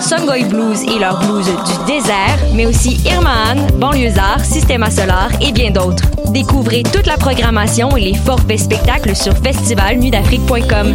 Songoy 0.00 0.44
Blues 0.44 0.82
et 0.82 0.98
leur 0.98 1.18
blues 1.20 1.46
du 1.46 1.86
désert, 1.86 2.38
mais 2.54 2.66
aussi 2.66 3.00
Irma 3.04 3.30
Anne, 3.50 3.66
Banlieusard, 3.78 4.44
Systema 4.44 4.90
Solar 4.90 5.30
et 5.40 5.52
bien 5.52 5.70
d'autres. 5.70 6.04
Découvrez 6.32 6.82
toute 6.82 7.06
la 7.06 7.16
programmation 7.16 7.96
et 7.96 8.00
les 8.00 8.14
forfaits 8.14 8.60
spectacles 8.60 9.14
sur 9.14 9.34
festivalnuitdafrique.com. 9.36 10.94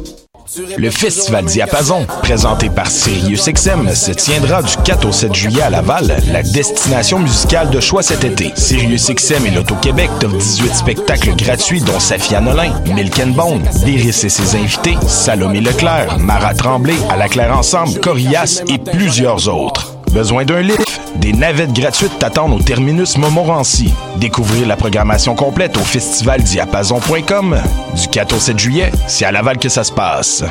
Le 0.77 0.89
Festival 0.89 1.45
Diapason, 1.45 2.05
présenté 2.21 2.69
par 2.69 2.87
SiriusXM, 2.87 3.93
se 3.93 4.11
tiendra 4.11 4.61
du 4.61 4.75
4 4.83 5.07
au 5.07 5.11
7 5.13 5.33
juillet 5.33 5.61
à 5.61 5.69
Laval, 5.69 6.17
la 6.29 6.43
destination 6.43 7.19
musicale 7.19 7.69
de 7.69 7.79
choix 7.79 8.03
cet 8.03 8.25
été. 8.25 8.51
SiriusXM 8.55 9.45
et 9.45 9.51
l'Auto-Québec 9.51 10.09
t'offrent 10.19 10.35
18 10.35 10.75
spectacles 10.75 11.35
gratuits 11.37 11.79
dont 11.79 11.99
Safia 11.99 12.41
Nolin, 12.41 12.73
Milk 12.93 13.17
and 13.19 13.29
Bone, 13.29 13.63
Déris 13.85 14.09
et 14.09 14.29
ses 14.29 14.55
invités, 14.57 14.97
Salomé 15.07 15.61
Leclerc, 15.61 16.19
Marat 16.19 16.55
Tremblay, 16.55 16.95
À 17.09 17.15
la 17.15 17.29
Claire 17.29 17.57
Ensemble, 17.57 17.99
Corias 18.01 18.61
et 18.67 18.77
plusieurs 18.77 19.47
autres. 19.47 19.95
Besoin 20.11 20.43
d'un 20.43 20.61
lift? 20.61 20.90
Des 21.15 21.33
navettes 21.33 21.73
gratuites 21.73 22.17
t'attendent 22.19 22.53
au 22.53 22.61
terminus 22.61 23.17
Montmorency. 23.17 23.93
Découvrir 24.17 24.67
la 24.67 24.75
programmation 24.75 25.35
complète 25.35 25.77
au 25.77 25.81
festivaldiapason.com. 25.81 27.61
Du 27.95 28.07
4 28.07 28.35
au 28.35 28.39
7 28.39 28.59
juillet, 28.59 28.91
c'est 29.07 29.25
à 29.25 29.31
Laval 29.31 29.57
que 29.57 29.69
ça 29.69 29.83
se 29.83 29.91
passe. 29.91 30.43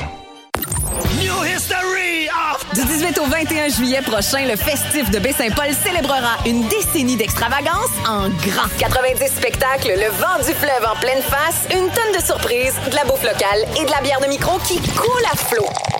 Du 2.73 2.85
18 2.85 3.19
au 3.19 3.25
21 3.27 3.69
juillet 3.69 4.01
prochain, 4.01 4.47
le 4.47 4.55
festif 4.55 5.11
de 5.11 5.19
Baie-Saint-Paul 5.19 5.75
célébrera 5.85 6.39
une 6.47 6.69
décennie 6.69 7.17
d'extravagance 7.17 7.91
en 8.09 8.29
grand. 8.29 8.69
90 8.79 9.27
spectacles, 9.27 9.89
le 9.97 10.09
vent 10.21 10.39
du 10.39 10.55
fleuve 10.55 10.87
en 10.89 10.99
pleine 11.01 11.23
face, 11.23 11.67
une 11.73 11.89
tonne 11.89 12.15
de 12.17 12.25
surprises, 12.25 12.75
de 12.89 12.95
la 12.95 13.05
bouffe 13.05 13.25
locale 13.25 13.67
et 13.77 13.85
de 13.85 13.91
la 13.91 14.01
bière 14.03 14.21
de 14.21 14.29
micro 14.29 14.57
qui 14.61 14.81
coule 14.93 15.25
à 15.33 15.37
flot. 15.37 16.00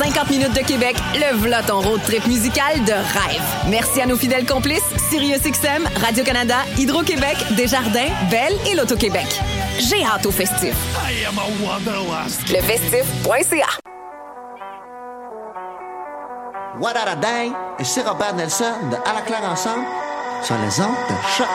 À 0.00 0.04
50 0.04 0.30
minutes 0.30 0.54
de 0.54 0.60
Québec, 0.60 0.96
le 1.14 1.36
v'là 1.36 1.62
ton 1.62 1.80
road 1.80 2.00
trip 2.02 2.26
musical 2.26 2.82
de 2.84 2.92
rêve. 2.92 3.42
Merci 3.68 4.00
à 4.00 4.06
nos 4.06 4.16
fidèles 4.16 4.46
complices, 4.46 4.82
SiriusXM, 5.10 5.86
Radio-Canada, 6.00 6.56
Hydro-Québec, 6.78 7.36
Desjardins, 7.50 8.08
Belle 8.30 8.54
et 8.70 8.74
l'Auto-Québec. 8.74 9.26
J'ai 9.78 10.02
hâte 10.04 10.24
au 10.24 10.30
festif. 10.30 10.74
Lefestif.ca 12.50 13.66
What 16.80 16.96
a 16.96 17.16
dang! 17.16 17.52
Et 17.78 17.84
c'est 17.84 18.02
Robert 18.02 18.34
Nelson 18.34 18.72
de 18.90 18.96
À 19.08 19.14
la 19.14 19.20
claire 19.20 19.44
ensemble 19.44 19.84
sur 20.42 20.56
les 20.56 20.80
ondes 20.80 20.96
de 21.08 21.14
choc. 21.36 21.46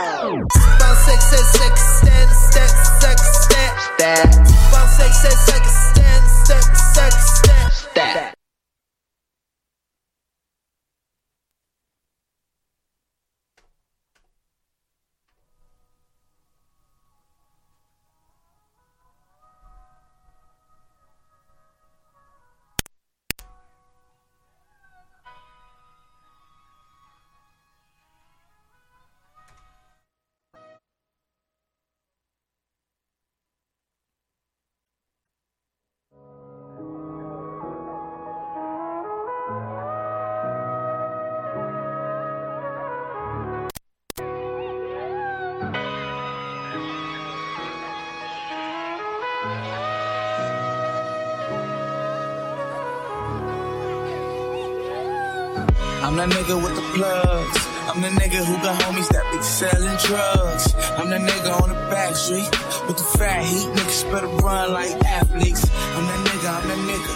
I'm 57.95 58.01
the 58.01 58.09
nigga 58.09 58.43
who 58.43 58.55
got 58.61 58.75
homies 58.81 59.07
that 59.09 59.23
be 59.31 59.41
selling 59.41 59.97
drugs. 60.03 60.73
I'm 60.97 61.09
the 61.09 61.17
nigga 61.17 61.61
on 61.61 61.69
the 61.69 61.79
back 61.89 62.15
street 62.15 62.49
with 62.87 62.97
the 62.97 63.07
fat 63.17 63.45
heat. 63.45 63.67
Niggas 63.71 64.11
better 64.11 64.27
run 64.43 64.73
like 64.73 64.91
athletes. 65.05 65.63
I'm 65.95 66.05
that 66.09 66.21
nigga, 66.27 66.49
I'm 66.57 66.67
that 66.67 66.81
nigga. 66.89 67.13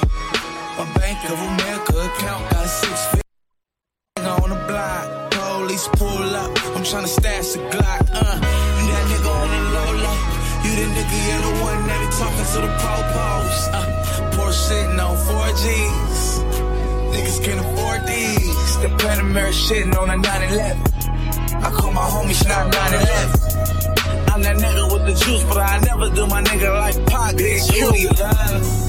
A 0.79 0.99
Bank 0.99 1.19
of 1.29 1.39
America 1.51 1.95
account 2.07 2.49
got 2.51 2.67
six 2.67 3.05
feet. 3.11 3.23
Nigga 4.17 4.43
on 4.43 4.49
the 4.51 4.61
block. 4.67 5.31
Police 5.31 5.87
pull 5.99 6.35
up. 6.43 6.51
I'm 6.75 6.83
tryna 6.83 7.07
stash 7.07 7.53
the 7.53 7.59
Glock. 7.73 8.05
Uh, 8.13 8.35
you 8.79 8.85
that 8.93 9.05
nigga 9.11 9.31
on 9.41 9.49
the 9.51 9.61
low 9.75 9.91
low. 10.05 10.17
You 10.63 10.71
the 10.79 10.87
nigga, 10.95 11.17
you're 11.27 11.43
the 11.43 11.53
one 11.65 11.79
that 11.87 11.99
be 11.99 12.07
talking 12.21 12.47
to 12.53 12.59
the 12.63 12.71
po-pos. 12.79 13.67
Uh, 13.75 14.31
poor 14.35 14.51
shit, 14.53 14.87
no 14.95 15.07
4Gs. 15.27 16.23
Niggas 17.11 17.43
can't 17.43 17.59
afford 17.59 18.07
these. 18.07 18.48
The 19.09 19.15
Panamera 19.15 19.51
shitting 19.51 19.97
on 19.97 20.09
a 20.11 20.17
911. 20.17 21.63
I 21.63 21.71
call 21.71 21.91
my 21.91 22.01
homies 22.01 22.47
not 22.47 22.71
911. 22.71 24.29
I'm 24.29 24.41
that 24.43 24.57
nigga 24.57 24.93
with 24.93 25.05
the 25.07 25.25
juice, 25.25 25.43
but 25.45 25.57
I 25.57 25.79
never 25.79 26.13
do 26.13 26.27
my 26.27 26.43
nigga 26.43 26.71
like 26.79 27.05
Pac. 27.07 27.35
Bitch, 27.35 27.75
you 27.75 28.88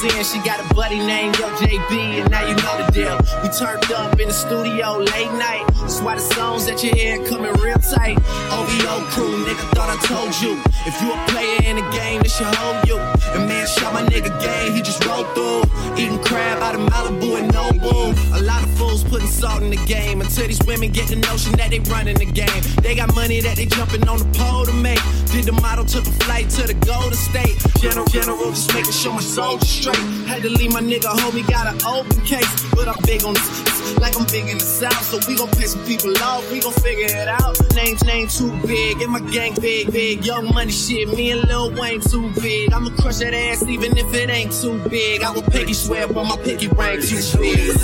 She 0.00 0.38
got 0.38 0.64
a 0.64 0.74
buddy 0.74 0.98
named 0.98 1.38
Yo 1.38 1.46
JB, 1.56 2.22
and 2.22 2.30
now 2.30 2.40
you 2.46 2.54
know 2.54 2.86
the 2.86 2.90
deal. 2.90 3.18
We 3.42 3.50
turned 3.50 3.92
up 3.92 4.18
in 4.18 4.28
the 4.28 4.32
studio 4.32 4.96
late 4.96 5.30
night. 5.32 5.66
That's 5.74 6.00
why 6.00 6.14
the 6.14 6.22
songs 6.22 6.64
that 6.64 6.82
you 6.82 6.90
hear 6.94 7.22
coming 7.26 7.52
real 7.60 7.76
tight. 7.76 8.16
OVO 8.48 9.04
crew, 9.10 9.44
nigga, 9.44 9.60
thought 9.76 9.90
I 9.90 10.00
told 10.06 10.32
you. 10.40 10.56
If 10.86 11.00
you 11.02 11.12
a 11.12 11.26
player 11.28 11.60
in 11.70 11.76
the 11.76 11.90
game, 11.90 12.22
this 12.22 12.36
should 12.36 12.54
hold 12.54 12.88
you. 12.88 12.96
And 13.36 13.46
man, 13.46 13.66
shot 13.66 13.92
my 13.92 14.02
nigga 14.02 14.32
game, 14.40 14.72
he 14.72 14.80
just 14.80 15.04
rolled 15.04 15.28
through. 15.34 15.62
Eating 15.96 16.18
crab 16.24 16.62
out 16.62 16.74
of 16.74 16.80
Malibu 16.80 17.38
and 17.38 17.52
no 17.52 17.70
Nobu. 17.70 18.38
A 18.38 18.42
lot 18.42 18.62
of 18.62 18.70
fools 18.78 19.04
putting 19.04 19.28
salt 19.28 19.62
in 19.62 19.70
the 19.70 19.82
game 19.86 20.20
until 20.22 20.46
these 20.46 20.60
women 20.66 20.90
get 20.90 21.08
the 21.08 21.16
notion 21.16 21.52
that 21.58 21.70
they 21.70 21.80
running 21.80 22.16
the 22.16 22.24
game. 22.24 22.62
They 22.82 22.94
got 22.94 23.14
money 23.14 23.40
that 23.40 23.56
they 23.56 23.66
jumping 23.66 24.08
on 24.08 24.18
the 24.18 24.38
pole 24.38 24.64
to 24.64 24.72
make. 24.72 25.00
Did 25.30 25.44
the 25.44 25.52
model, 25.52 25.84
took 25.84 26.06
a 26.06 26.10
flight 26.24 26.48
to 26.50 26.66
the 26.66 26.74
Golden 26.74 27.14
State. 27.14 27.58
General, 27.78 28.06
general, 28.06 28.50
just 28.50 28.72
making 28.74 28.92
sure 28.92 29.12
my 29.12 29.20
soldiers 29.20 29.68
straight. 29.68 29.96
Had 30.26 30.42
to 30.42 30.48
leave 30.50 30.72
my 30.72 30.80
nigga 30.80 31.06
home, 31.06 31.36
he 31.36 31.42
got 31.42 31.66
an 31.66 31.78
open 31.86 32.20
case. 32.24 32.50
But 32.74 32.88
I'm 32.88 32.96
big 33.04 33.22
on 33.24 33.34
this, 33.34 33.98
like 33.98 34.18
I'm 34.18 34.26
big 34.26 34.48
in 34.48 34.58
the 34.58 34.64
South. 34.64 35.02
So 35.04 35.20
we 35.28 35.36
gon' 35.36 35.48
piss 35.50 35.72
some 35.72 35.84
people 35.84 36.16
off, 36.22 36.50
we 36.50 36.60
gon' 36.60 36.72
figure 36.72 37.06
it 37.06 37.28
out. 37.28 37.56
Names, 37.74 38.02
name 38.04 38.28
too 38.28 38.50
big, 38.66 39.00
and 39.02 39.12
my 39.12 39.20
gang 39.30 39.54
big, 39.60 39.92
big. 39.92 40.24
Young 40.24 40.52
money 40.52 40.69
shit, 40.70 41.08
me 41.08 41.30
and 41.32 41.46
Lil 41.48 41.72
Wayne 41.72 42.00
too 42.00 42.30
big. 42.40 42.72
I'ma 42.72 42.90
crush 42.90 43.18
that 43.18 43.34
ass 43.34 43.62
even 43.66 43.96
if 43.96 44.12
it 44.14 44.30
ain't 44.30 44.52
too 44.52 44.78
big. 44.88 45.22
I 45.22 45.30
will 45.30 45.42
pinky 45.42 45.74
swear, 45.74 46.06
but 46.08 46.24
my 46.24 46.36
pinky 46.36 46.68
ring 46.68 47.00
too 47.00 47.38
big. 47.38 47.76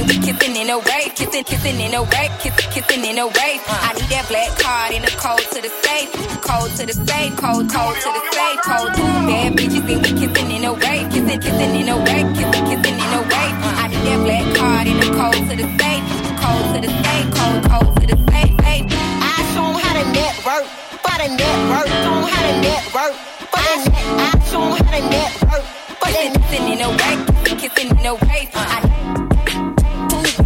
we 0.00 0.16
kissing 0.24 0.56
in 0.56 0.70
a 0.70 0.78
wave, 0.78 1.12
kissing, 1.14 1.44
kissing 1.44 1.78
in 1.78 1.92
a 1.92 2.02
wave, 2.02 2.32
kissing, 2.40 2.70
kissing 2.72 3.04
in 3.04 3.18
a 3.18 3.26
wave. 3.26 3.60
I 3.68 3.92
need 3.92 4.08
that 4.08 4.24
black 4.28 4.48
card 4.56 4.92
in 4.96 5.02
the 5.02 5.12
code 5.20 5.44
to 5.52 5.60
the 5.60 5.68
safe, 5.84 6.08
code 6.40 6.70
to 6.80 6.86
the 6.88 6.96
safe, 6.96 7.36
code, 7.36 7.68
code 7.68 7.96
to 8.00 8.08
the 8.08 8.22
safe, 8.32 8.60
code. 8.64 8.92
Bad 9.28 9.52
bitches 9.52 9.84
and 9.92 10.00
we 10.00 10.10
kissing 10.16 10.50
in 10.50 10.64
a 10.64 10.72
wave, 10.72 11.06
kissing, 11.12 11.40
kissing 11.40 11.74
in 11.76 11.88
a 11.92 11.96
wave, 12.00 12.28
kissing, 12.32 12.64
kissing 12.72 12.96
in 12.96 13.12
a 13.12 13.20
wave. 13.20 13.56
I 13.76 13.84
need 13.92 14.04
that 14.08 14.20
black 14.24 14.46
card 14.56 14.86
in 14.88 14.96
the 14.96 15.08
code 15.12 15.42
to 15.50 15.54
the 15.60 15.66
safe, 15.76 16.04
code 16.40 16.66
to 16.72 16.78
the 16.80 16.90
safe, 17.04 17.28
code, 17.36 17.62
code 17.68 17.92
to 18.00 18.04
the 18.08 18.16
safe, 18.32 18.54
safe. 18.64 18.84
I 18.88 19.36
show 19.52 19.66
'em 19.68 19.76
how 19.76 19.92
to 19.92 20.04
network, 20.16 20.64
for 21.04 21.16
the 21.20 21.28
network, 21.36 21.88
show 22.00 22.16
'em 22.16 22.24
how 22.32 22.42
to 22.48 22.54
network, 22.64 23.14
for 23.52 23.60
the 23.60 23.76
net. 23.92 24.06
I 24.24 24.40
show 24.48 24.62
'em 24.62 24.72
how 24.72 24.92
to 24.96 25.02
network, 25.12 25.64
for 26.00 26.08
the 26.08 26.22
Kissing, 26.32 26.68
in 26.72 26.80
a 26.80 26.88
wave, 26.88 27.20
kissing, 27.44 27.58
kissing 27.60 27.90
in 27.98 28.06
a 28.06 28.14
wave. 28.14 28.48
I 28.56 29.21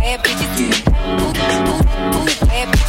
bad 0.07 0.23
bitches. 0.23 0.87
Ooh, 0.87 1.27
ooh, 1.27 1.83
ooh, 2.19 2.47
bad 2.47 2.69
bitches. 2.69 2.86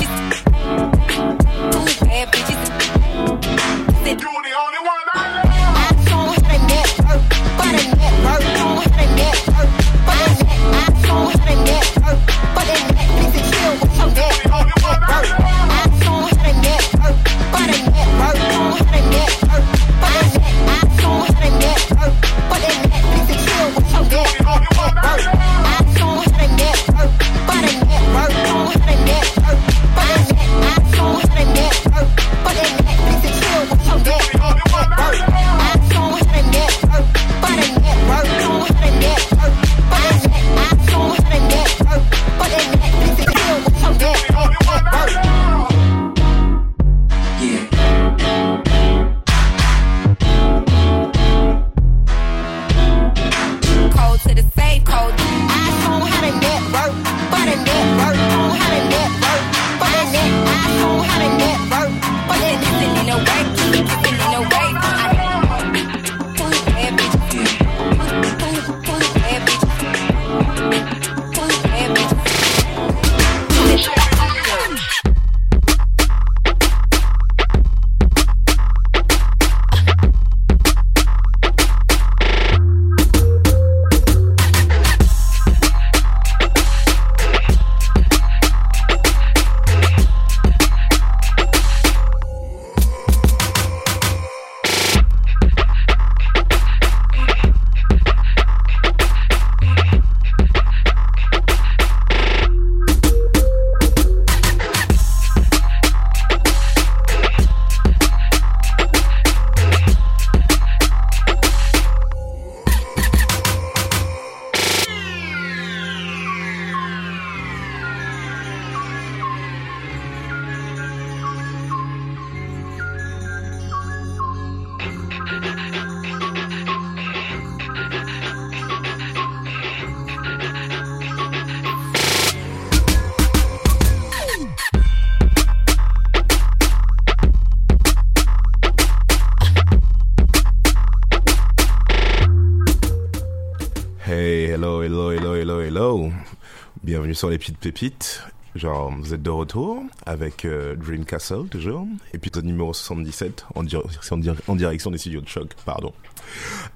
Sur 147.17 147.29
les 147.29 147.37
petites 147.37 147.57
pépites. 147.57 148.21
Genre, 148.55 148.91
vous 148.99 149.13
êtes 149.13 149.21
de 149.21 149.29
retour 149.29 149.83
avec 150.05 150.43
euh, 150.45 150.75
Dream 150.75 151.05
Castle, 151.05 151.45
toujours. 151.49 151.85
Épisode 152.13 152.45
numéro 152.45 152.73
77, 152.73 153.45
en, 153.55 153.63
dir- 153.63 153.83
en 154.11 154.17
dir- 154.17 154.35
en 154.47 154.55
direction 154.55 154.89
des 154.89 154.97
studios 154.97 155.21
de 155.21 155.27
choc, 155.27 155.49
pardon. 155.65 155.93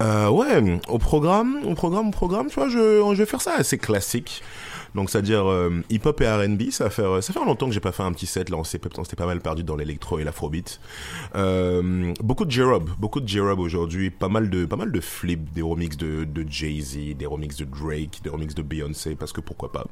Euh, 0.02 0.30
ouais, 0.30 0.80
au 0.88 1.00
programme, 1.00 1.58
au 1.66 1.74
programme, 1.74 2.10
au 2.10 2.12
programme, 2.12 2.48
tu 2.50 2.56
vois, 2.56 2.70
je, 2.70 3.02
je 3.14 3.18
vais 3.18 3.26
faire 3.26 3.42
ça 3.42 3.54
assez 3.56 3.78
classique. 3.80 4.44
Donc, 4.96 5.10
c'est-à-dire 5.10 5.50
euh, 5.50 5.84
hip-hop 5.90 6.20
et 6.22 6.28
R&B, 6.28 6.70
ça 6.72 6.86
va 6.86 6.90
faire, 6.90 7.24
ça 7.24 7.34
fait 7.34 7.40
longtemps 7.40 7.68
que 7.68 7.74
j'ai 7.74 7.80
pas 7.80 7.92
fait 7.92 8.04
un 8.04 8.12
petit 8.12 8.26
set, 8.26 8.50
là, 8.50 8.58
on 8.58 8.64
s'est 8.64 8.80
on 8.98 9.04
s'était 9.04 9.16
pas 9.16 9.26
mal 9.26 9.40
perdu 9.40 9.64
dans 9.64 9.76
l'électro 9.76 10.20
et 10.20 10.24
l'afrobeat. 10.24 10.80
Euh, 11.36 12.14
beaucoup 12.22 12.46
de 12.46 12.52
J-Rob, 12.52 12.90
beaucoup 12.98 13.22
de 13.22 13.28
J-Rob 13.28 13.60
aujourd'hui, 13.60 14.10
pas 14.10 14.30
mal 14.30 14.50
de, 14.50 14.66
pas 14.66 14.76
mal 14.76 14.92
de 14.92 15.02
des 15.54 15.62
remixes 15.62 15.98
de, 15.98 16.24
de 16.26 16.46
Jay-Z, 16.50 17.16
des 17.16 17.26
remixes 17.26 17.58
de 17.58 17.66
Drake, 17.66 18.22
des 18.24 18.30
remixes 18.30 18.56
de 18.56 18.62
Beyoncé, 18.62 19.16
parce 19.16 19.32
que 19.32 19.42
pourquoi 19.42 19.72
pas. 19.72 19.86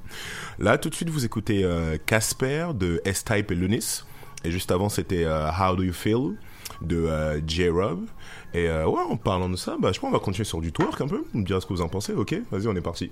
Là, 0.58 0.78
tout 0.78 0.90
de 0.90 0.96
suite, 0.96 1.10
vous 1.10 1.26
écoutez 1.26 1.64
euh, 1.64 1.98
Casper 2.06 2.70
de 2.76 3.02
S-Type 3.06 3.52
et 3.52 3.56
Lunis. 3.56 4.04
Et 4.44 4.52
juste 4.52 4.72
avant, 4.72 4.90
c'était 4.90 5.26
euh, 5.26 5.50
How 5.52 5.76
Do 5.76 5.84
You 5.84 5.94
Feel 5.94 6.38
de 6.82 6.96
euh, 6.96 7.42
J-Rob. 7.46 8.06
Et 8.54 8.70
euh, 8.70 8.88
ouais, 8.88 9.02
en 9.02 9.18
parlant 9.18 9.50
de 9.50 9.56
ça, 9.56 9.76
bah, 9.80 9.92
je 9.92 10.00
pense 10.00 10.10
qu'on 10.10 10.18
va 10.18 10.24
continuer 10.24 10.46
sur 10.46 10.62
du 10.62 10.72
twerk 10.72 11.00
un 11.02 11.08
peu. 11.08 11.24
Vous 11.34 11.40
me 11.40 11.46
direz 11.46 11.62
ce 11.62 11.66
que 11.66 11.74
vous 11.74 11.82
en 11.82 11.90
pensez, 11.90 12.14
ok 12.14 12.36
Vas-y, 12.52 12.68
on 12.68 12.76
est 12.76 12.82
parti. 12.82 13.12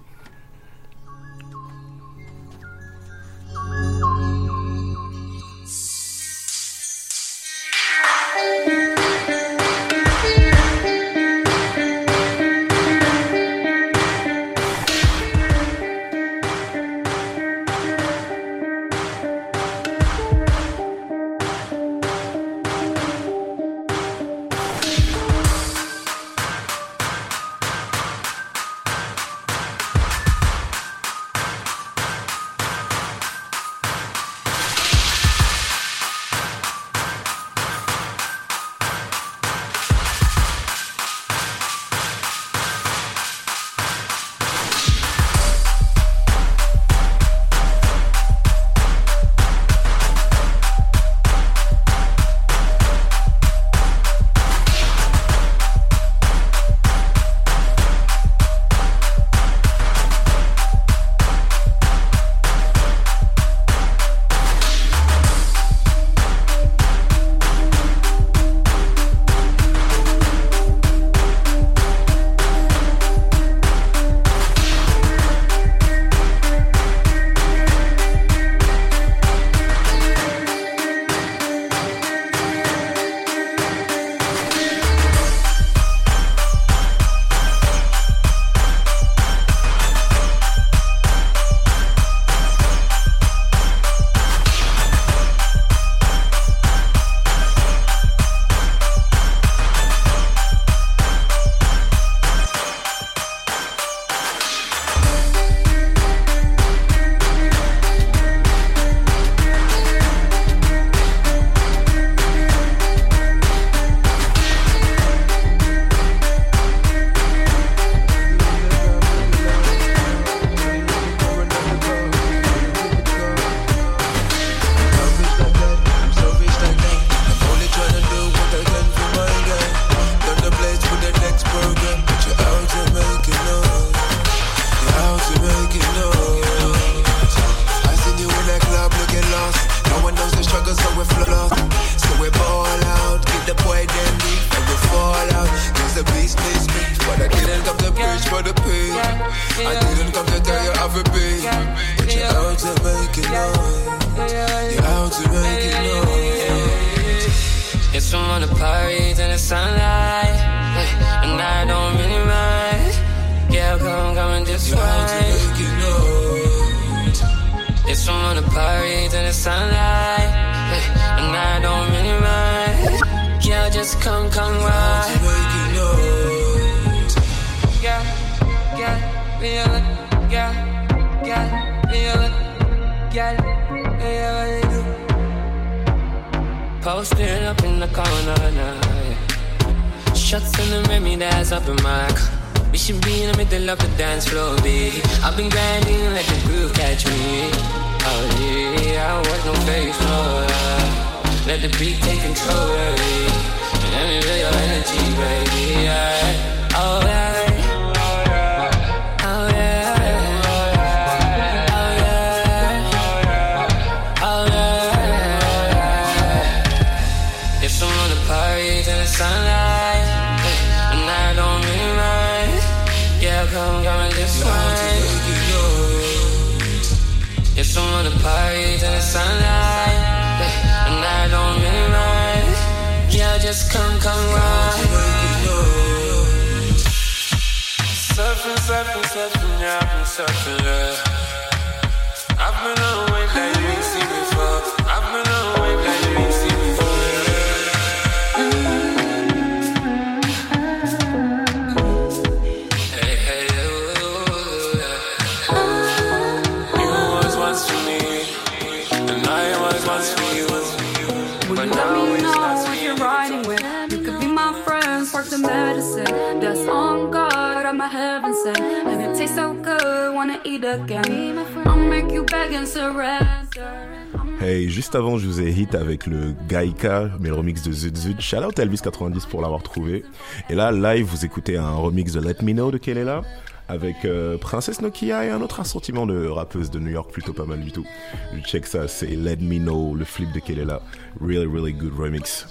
Avec 275.76 276.06
le 276.06 276.34
Gaika, 276.48 277.10
mais 277.20 277.30
le 277.30 277.36
remix 277.36 277.62
de 277.64 277.72
Zut 277.72 277.98
Zut. 277.98 278.22
Shout 278.22 278.38
out 278.38 278.60
à 278.60 278.66
Elvis90 278.66 279.28
pour 279.28 279.42
l'avoir 279.42 279.64
trouvé. 279.64 280.04
Et 280.50 280.56
là, 280.56 280.72
live, 280.72 281.06
vous 281.06 281.26
écoutez 281.26 281.58
un 281.58 281.72
remix 281.72 282.14
de 282.14 282.22
Let 282.22 282.38
Me 282.44 282.54
Know 282.54 282.72
de 282.72 282.78
Kelela 282.78 283.22
avec 283.68 284.06
euh, 284.06 284.38
Princesse 284.38 284.82
Nokia 284.82 285.26
et 285.26 285.30
un 285.30 285.42
autre 285.42 285.60
assortiment 285.60 286.06
de 286.06 286.28
rappeuse 286.28 286.72
de 286.72 286.80
New 286.80 286.92
York 286.92 287.12
plutôt 287.12 287.34
pas 287.34 287.46
mal 287.46 287.62
du 287.62 287.72
tout. 287.72 287.86
Je 288.34 288.42
check 288.42 288.66
ça, 288.66 288.88
c'est 288.88 289.08
Let 289.08 289.38
Me 289.38 289.60
Know, 289.60 289.94
le 289.96 290.06
flip 290.06 290.32
de 290.32 290.40
Kelela. 290.40 290.82
Really, 291.20 291.46
really 291.46 291.74
good 291.74 291.94
remix. 291.98 292.48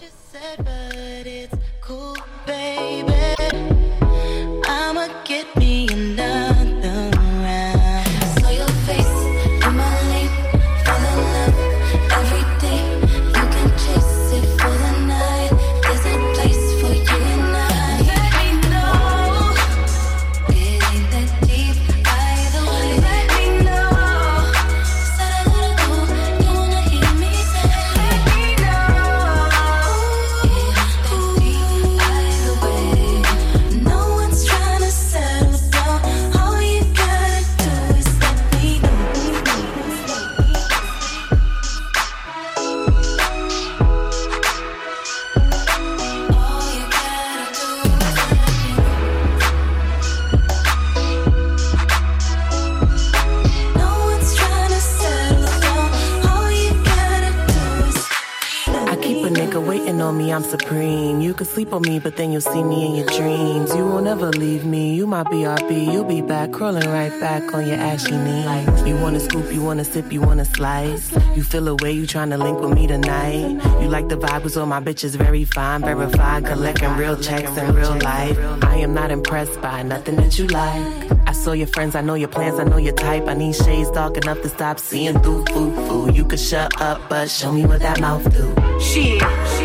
Nigga 59.36 59.64
waiting 59.64 60.00
on 60.00 60.16
me, 60.16 60.32
I'm 60.32 60.42
supreme. 60.42 61.20
You 61.20 61.34
can 61.34 61.46
sleep 61.46 61.72
on 61.74 61.82
me, 61.82 61.98
but 61.98 62.16
then 62.16 62.32
you'll 62.32 62.40
see 62.40 62.64
me 62.64 62.86
in 62.86 62.94
your 62.96 63.06
dreams. 63.06 63.74
You 63.74 63.84
will 63.84 64.00
never 64.00 64.30
leave 64.30 64.64
me, 64.64 64.94
you 64.94 65.06
my 65.06 65.24
BRB. 65.24 65.92
You'll 65.92 66.04
be 66.04 66.22
back, 66.22 66.52
crawling 66.52 66.88
right 66.88 67.12
back 67.20 67.54
on 67.54 67.66
your 67.66 67.76
ashy 67.76 68.16
knee. 68.16 68.46
You 68.88 68.96
wanna 68.96 69.20
scoop, 69.20 69.52
you 69.52 69.62
wanna 69.62 69.84
sip, 69.84 70.10
you 70.10 70.22
wanna 70.22 70.46
slice. 70.46 71.12
You 71.36 71.42
feel 71.42 71.68
a 71.68 71.74
way, 71.74 71.92
you 71.92 72.06
tryna 72.06 72.38
link 72.38 72.60
with 72.60 72.72
me 72.72 72.86
tonight. 72.86 73.50
You 73.82 73.88
like 73.88 74.08
the 74.08 74.16
vibe, 74.16 74.50
so 74.50 74.64
my 74.64 74.80
bitch 74.80 75.04
is 75.04 75.14
very 75.16 75.44
fine, 75.44 75.82
verified, 75.82 76.46
collecting 76.46 76.96
real 76.96 77.16
checks 77.16 77.56
in 77.58 77.74
real 77.74 77.96
life. 77.98 78.38
I 78.64 78.76
am 78.76 78.94
not 78.94 79.10
impressed 79.10 79.60
by 79.60 79.82
nothing 79.82 80.16
that 80.16 80.38
you 80.38 80.46
like. 80.46 81.05
I 81.26 81.32
saw 81.32 81.52
your 81.52 81.66
friends, 81.66 81.96
I 81.96 82.02
know 82.02 82.14
your 82.14 82.28
plans, 82.28 82.60
I 82.60 82.64
know 82.64 82.76
your 82.76 82.94
type. 82.94 83.26
I 83.26 83.34
need 83.34 83.54
shades 83.54 83.90
dark 83.90 84.16
enough 84.16 84.42
to 84.42 84.48
stop 84.48 84.78
seeing 84.78 85.18
through 85.20 85.44
foo 85.46 85.74
foo. 85.86 86.12
You 86.12 86.24
could 86.24 86.38
shut 86.38 86.80
up, 86.80 87.00
but 87.08 87.28
show 87.28 87.50
me 87.52 87.66
what 87.66 87.80
that 87.80 88.00
mouth 88.00 88.22
do. 88.32 88.46
Shit, 88.80 89.20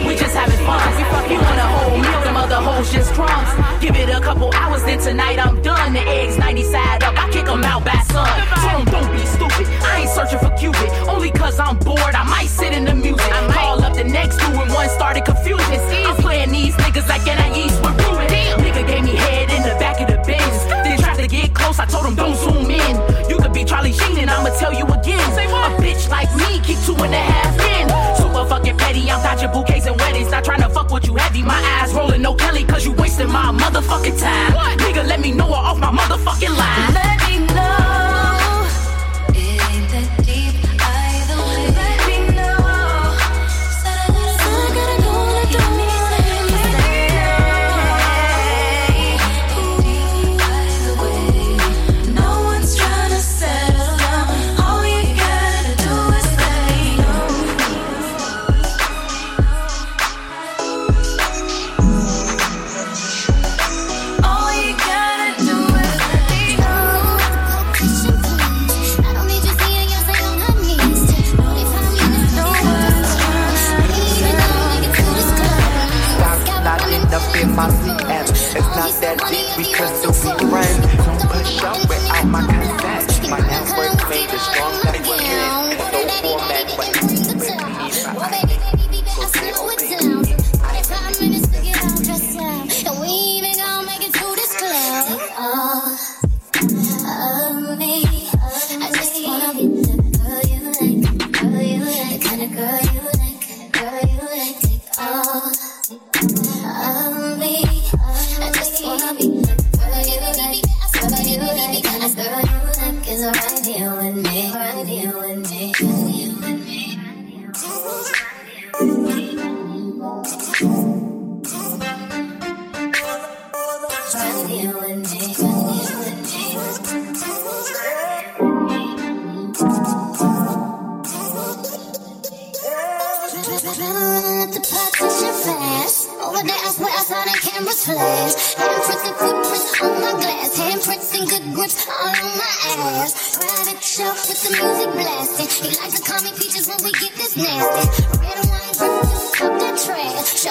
we 0.07 0.15
just 0.15 0.35
having 0.35 0.57
fun. 0.65 0.81
We 0.97 1.33
You 1.33 1.39
want 1.39 1.59
a 1.59 1.67
whole 1.73 1.97
meal, 1.97 2.21
them 2.21 2.37
other 2.37 2.55
hoes 2.55 2.91
just 2.91 3.13
crumbs. 3.13 3.49
Give 3.79 3.95
it 3.95 4.09
a 4.09 4.19
couple 4.19 4.51
hours, 4.55 4.83
then 4.83 4.99
tonight 4.99 5.37
I'm 5.37 5.61
done. 5.61 5.93
The 5.93 6.01
eggs 6.01 6.37
90 6.37 6.63
side 6.63 7.03
up, 7.03 7.17
I 7.17 7.29
kick 7.29 7.45
them 7.45 7.63
out 7.63 7.85
by 7.85 8.01
sun. 8.11 8.27
'em 8.81 8.85
don't 8.85 9.11
be 9.11 9.25
stupid. 9.25 9.67
I 9.83 10.01
ain't 10.01 10.09
searching 10.09 10.39
for 10.39 10.49
Cupid, 10.57 10.89
only 11.07 11.31
cause 11.31 11.59
I'm 11.59 11.77
bored. 11.77 12.15
I 12.15 12.23
might 12.23 12.49
sit 12.49 12.73
in 12.73 12.85
the 12.85 12.95
music. 12.95 13.31
I 13.31 13.53
call 13.53 13.83
up 13.83 13.93
the 13.93 14.03
next 14.03 14.39
two 14.39 14.61
and 14.61 14.71
one 14.73 14.89
started 14.89 15.25
confusion. 15.25 15.79
I'm 16.07 16.15
playing 16.17 16.51
these 16.51 16.75
niggas 16.75 17.07
like 17.07 17.27
an 17.27 17.39
with 17.51 17.80
told 21.91 22.05
him 22.05 22.15
don't 22.15 22.35
zoom 22.35 22.71
in. 22.71 22.95
You 23.29 23.37
could 23.37 23.53
be 23.53 23.65
Charlie 23.65 23.91
Sheen 23.91 24.17
and 24.17 24.29
I'ma 24.29 24.49
tell 24.57 24.73
you 24.73 24.85
again. 24.85 25.19
A 25.19 25.69
bitch 25.77 26.09
like 26.09 26.33
me 26.35 26.59
keep 26.65 26.79
two 26.85 26.95
and 26.95 27.13
a 27.13 27.23
half 27.31 27.53
in. 27.75 27.85
Super 28.15 28.45
fucking 28.47 28.77
petty, 28.77 29.11
I'm 29.11 29.21
dodging 29.21 29.51
bouquets 29.51 29.85
and 29.85 29.99
weddings. 29.99 30.31
Not 30.31 30.43
trying 30.43 30.61
to 30.61 30.69
fuck 30.69 30.89
with 30.91 31.05
you 31.05 31.15
heavy. 31.15 31.43
My 31.43 31.59
eyes 31.79 31.93
rolling, 31.93 32.21
no 32.21 32.33
Kelly, 32.33 32.63
cause 32.63 32.85
you 32.85 32.93
wasting 32.93 33.29
my 33.29 33.51
motherfucking 33.51 34.19
time. 34.19 34.77
Nigga, 34.79 35.05
let 35.05 35.19
me 35.19 35.31
know 35.31 35.47
her 35.47 35.53
off 35.53 35.77
my 35.77 35.91
motherfucking 35.91 36.57
line. 36.57 37.00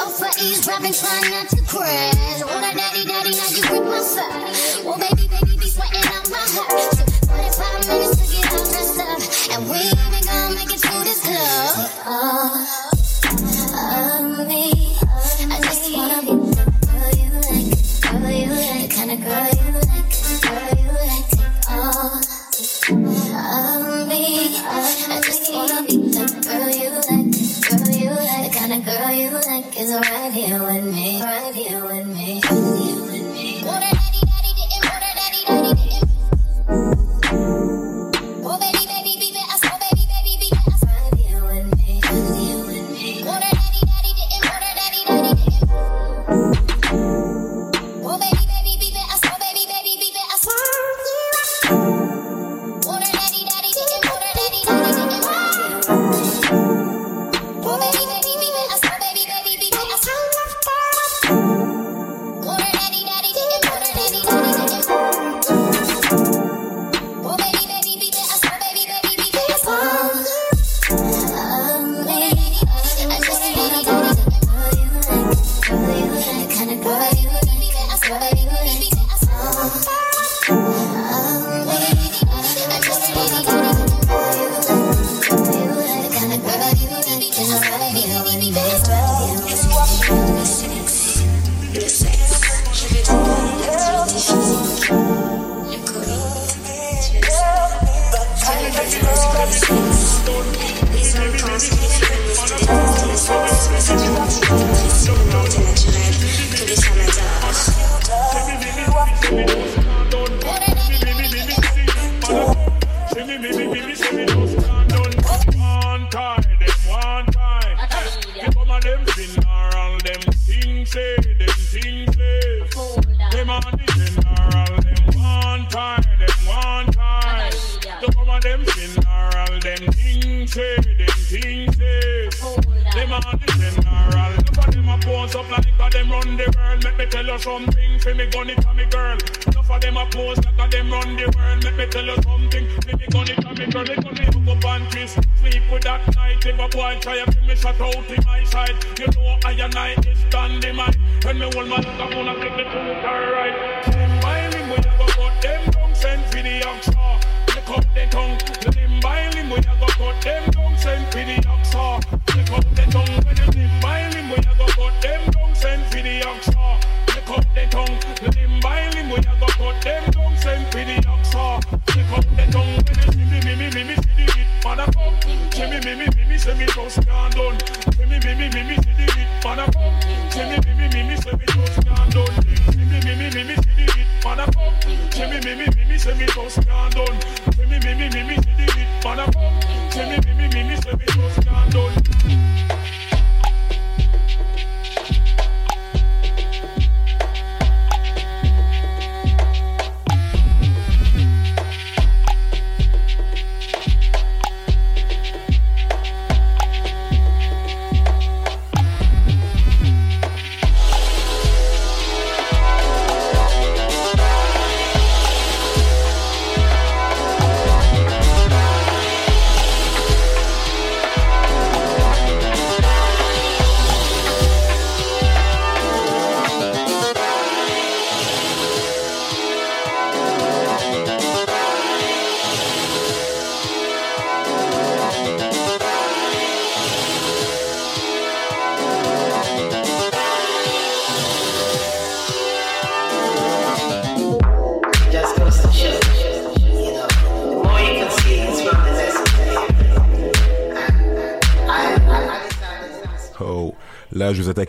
Go 0.00 0.08
for 0.08 0.30
ease, 0.40 0.66
Robin, 0.66 0.92
try 0.94 1.20
not 1.28 1.50
to 1.50 1.60
crash. 1.68 2.40
All 2.40 2.48
that 2.48 2.74
daddy, 2.74 3.04
daddy, 3.04 3.32
now 3.36 3.48
you 3.50 3.62
break 3.68 3.84
my 3.84 4.00
side. 4.00 4.59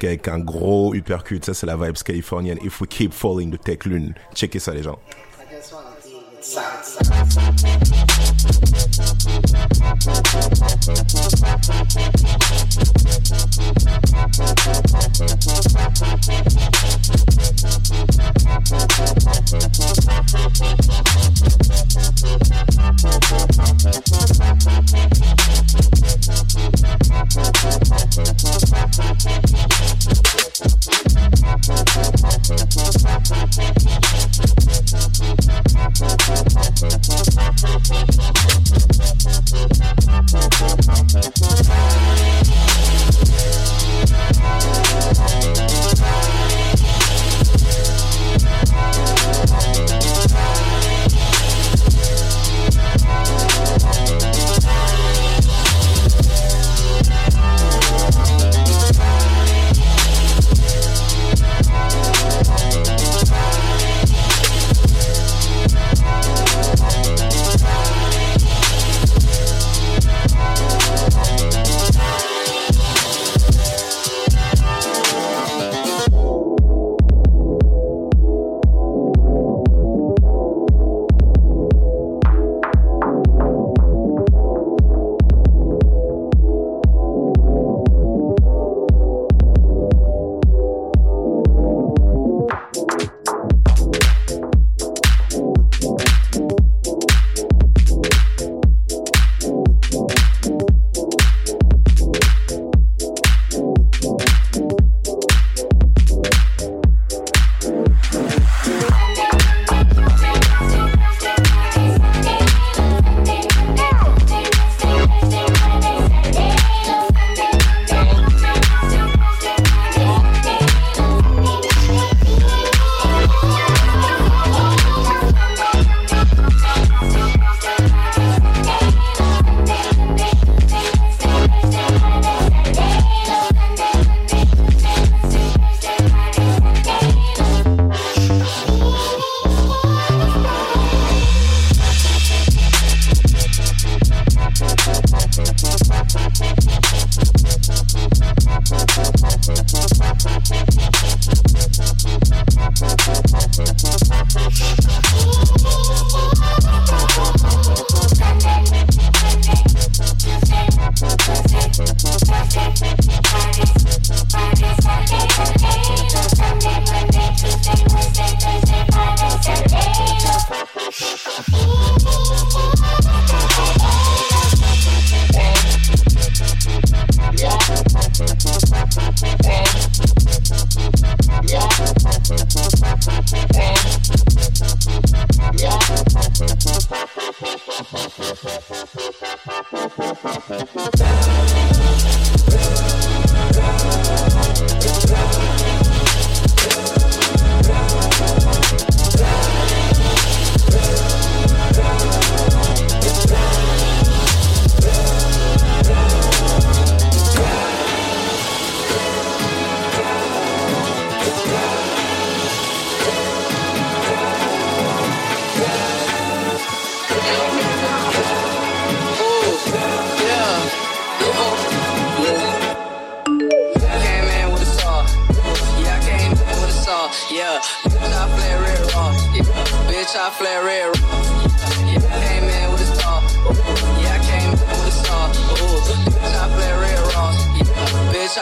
avec 0.03 0.27
un 0.27 0.39
gros 0.39 0.93
uppercut. 0.93 1.43
Ça, 1.43 1.53
c'est 1.53 1.65
la 1.65 1.77
vibe 1.77 1.95
californienne. 1.95 2.57
If 2.63 2.81
we 2.81 2.89
keep 2.89 3.13
falling 3.13 3.51
de 3.51 3.57
Tech 3.57 3.85
Lune. 3.85 4.13
Checkez 4.35 4.59
ça, 4.59 4.73
les 4.73 4.83
gens. 4.83 4.99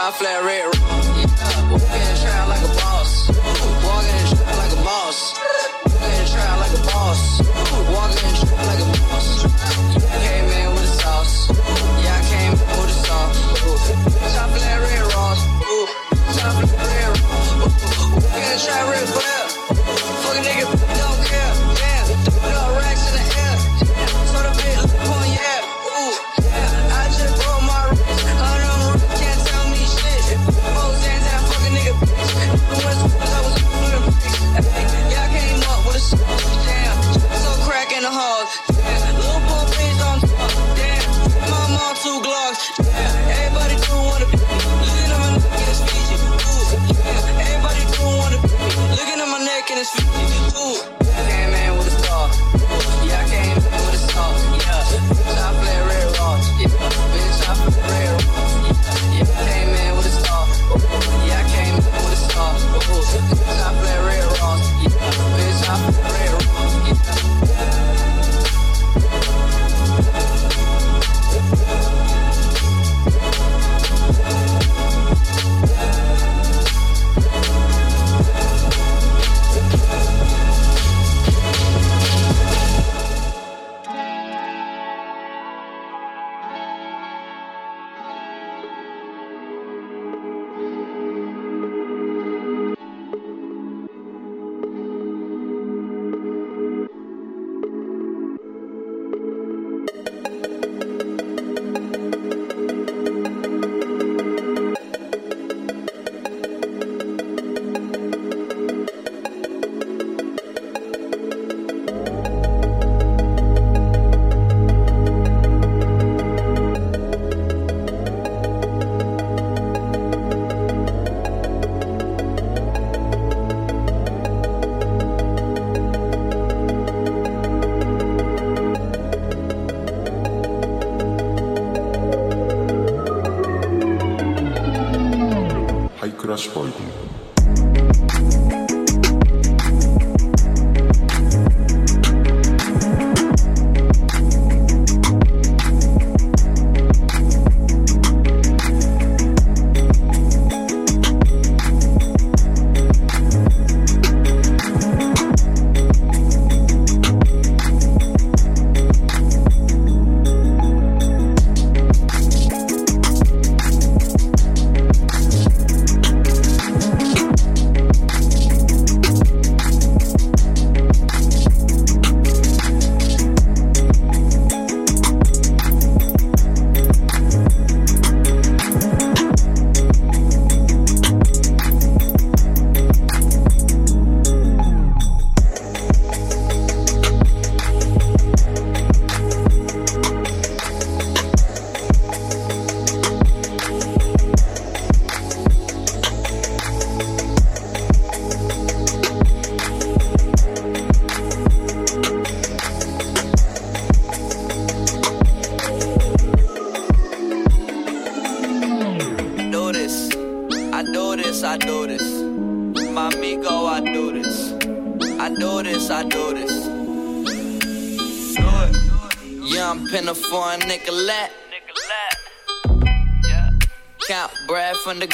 I 0.10 0.12
flare 0.12 0.44
red 0.44 2.09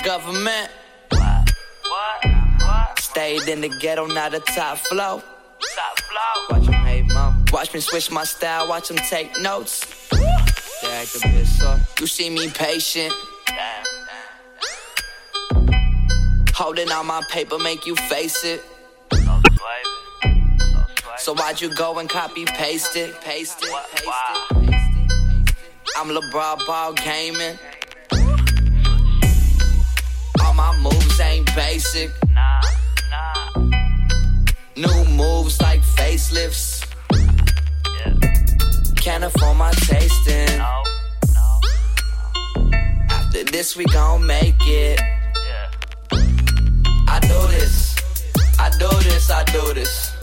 government. 0.05 0.69
Stayed 2.99 3.47
in 3.47 3.61
the 3.61 3.69
ghetto, 3.81 4.05
not 4.05 4.31
the 4.31 4.39
top 4.39 4.77
flow. 4.77 5.23
Watch 6.49 6.67
'em 6.67 6.73
hate, 6.85 7.07
mom. 7.07 7.43
Watch 7.51 7.73
me 7.73 7.79
switch 7.79 8.11
my 8.11 8.23
style, 8.23 8.67
watch 8.67 8.87
them 8.89 8.97
take 8.97 9.35
notes. 9.39 9.81
They 10.81 10.91
act 11.01 11.15
a 11.15 11.27
bit 11.27 11.47
soft. 11.47 11.99
You 11.99 12.07
see 12.07 12.29
me 12.29 12.49
patient. 12.51 13.13
Holding 16.53 16.89
out 16.91 17.05
my 17.05 17.21
paper, 17.31 17.57
make 17.57 17.85
you 17.87 17.95
face 17.95 18.43
it. 18.43 18.63
So 21.17 21.33
why'd 21.33 21.59
you 21.61 21.69
go 21.73 21.97
and 21.97 22.07
copy 22.07 22.45
paste 22.45 22.95
it? 22.95 23.19
Paste 23.21 23.63
it, 23.63 23.73
paste 23.95 24.11
it. 24.51 25.55
I'm 25.97 26.09
LeBron 26.09 26.67
ball 26.67 26.93
gaming. 26.93 27.57
My 30.65 30.75
moves 30.79 31.19
ain't 31.19 31.45
basic. 31.55 32.09
nah. 32.33 32.59
New 34.75 35.05
moves 35.05 35.61
like 35.61 35.81
facelifts. 35.81 36.83
Can't 38.95 39.25
afford 39.25 39.57
my 39.57 39.71
tasting. 39.73 40.59
After 43.11 43.43
this, 43.43 43.77
we 43.77 43.85
gon' 43.85 44.25
make 44.25 44.55
it. 44.61 44.99
Yeah. 44.99 46.17
I 47.09 47.19
do 47.21 47.39
this. 47.55 47.95
I 48.57 48.71
do 48.79 48.89
this, 49.03 49.29
I 49.29 49.43
do 49.43 49.71
this. 49.75 50.15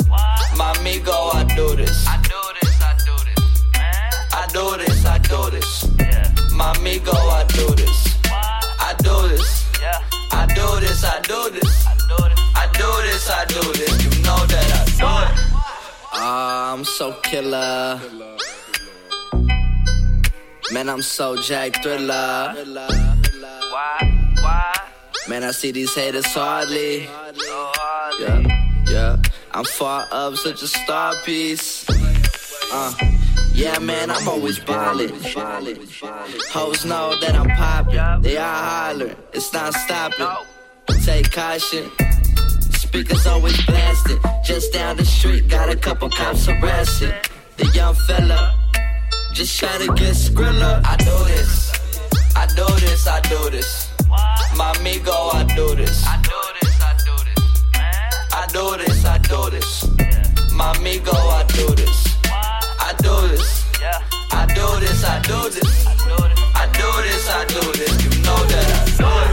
My 0.57 0.75
amigo, 0.77 1.13
I 1.13 1.45
do 1.55 1.77
this. 1.77 2.05
I 2.09 2.21
do 2.21 2.41
this, 2.61 2.83
I 2.83 2.97
do 3.07 3.15
this. 3.29 3.45
Man. 3.79 4.13
I 4.33 4.47
do 4.53 4.77
this, 4.77 5.07
I 5.07 5.19
do 5.19 5.51
this. 5.53 6.53
My 6.53 6.75
amigo, 6.75 7.13
I 7.13 7.45
do 7.47 7.67
this. 7.77 8.19
I 8.25 8.95
do 9.05 9.29
this. 9.29 9.63
I 10.33 10.47
do 10.47 10.81
this, 10.81 11.05
I 11.05 11.21
do 11.21 11.51
this. 11.51 11.87
I 12.55 12.69
do 12.73 12.89
this, 13.07 13.31
I 13.31 13.45
do 13.47 13.61
this. 13.73 14.05
You 14.05 14.23
know 14.23 14.47
that 14.47 14.69
I 14.79 14.85
do 14.85 15.11
it. 15.27 15.33
Ah, 16.15 16.73
I'm 16.73 16.85
so 16.85 17.13
killer. 17.23 18.01
Man, 20.73 20.89
I'm 20.89 21.03
so 21.03 21.37
Jack 21.37 21.83
Thriller. 21.83 22.55
Man, 25.29 25.45
I 25.45 25.51
see 25.53 25.71
these 25.71 25.95
haters 25.95 26.27
hardly. 26.27 27.09
Yeah, 28.21 28.43
yeah. 28.89 29.17
I'm 29.53 29.65
far 29.65 30.07
up, 30.11 30.35
such 30.37 30.63
a 30.63 30.67
star 30.67 31.15
piece. 31.25 31.85
Uh, 32.73 32.93
yeah, 33.55 33.79
man, 33.79 34.11
I'm 34.11 34.29
always 34.29 34.59
ballin'. 34.59 35.11
Hoes 36.51 36.85
know 36.85 37.15
that 37.21 37.35
I'm 37.35 37.49
poppin'. 37.51 38.23
They 38.23 38.37
all 38.37 38.45
holler, 38.45 39.15
it's 39.33 39.53
not 39.53 39.75
stopping. 39.75 40.27
Take 41.05 41.31
caution. 41.33 41.91
Speakers 42.73 43.27
always 43.27 43.65
blasting. 43.67 44.19
Just 44.45 44.73
down 44.73 44.97
the 44.97 45.05
street, 45.05 45.49
got 45.49 45.69
a 45.69 45.77
couple 45.77 46.11
cops 46.11 46.49
arrested. 46.49 47.15
The 47.57 47.67
young 47.69 47.95
fella 48.07 48.55
just 49.33 49.59
try 49.59 49.79
to 49.79 49.87
get 49.95 50.15
skrilla. 50.15 50.83
I 50.85 50.97
do 50.97 51.25
this. 51.33 51.73
I 52.37 52.47
do 52.55 52.67
this, 52.81 53.07
I 53.07 53.21
do 53.21 53.51
this. 53.51 53.91
My 54.57 54.75
amigo, 54.79 55.13
I 55.13 55.45
do 55.57 55.75
this. 55.75 56.05
I 56.07 56.21
do 56.23 56.31
this, 56.61 56.83
I 56.83 56.97
do 57.07 57.17
this. 57.25 57.43
I 58.33 58.47
do 58.53 58.77
this, 58.77 59.05
I 59.05 59.19
do 59.19 59.51
this. 59.51 60.53
My 60.53 60.75
amigo, 60.77 61.13
I 61.13 61.45
do 61.49 61.75
this. 61.75 62.12
I 63.03 63.05
do 63.05 63.29
this. 63.29 63.65
I 64.31 64.47
do 64.55 64.79
this, 64.79 65.05
I 65.05 65.21
do 65.23 65.51
this. 65.51 65.87
I 65.87 66.67
do 66.73 67.03
this, 67.03 67.29
I 67.29 67.45
do 67.47 67.73
this. 67.73 68.05
You 68.05 68.23
know 68.23 68.37
that 68.45 68.67
I 68.71 68.97
do 68.97 69.29
it. 69.29 69.32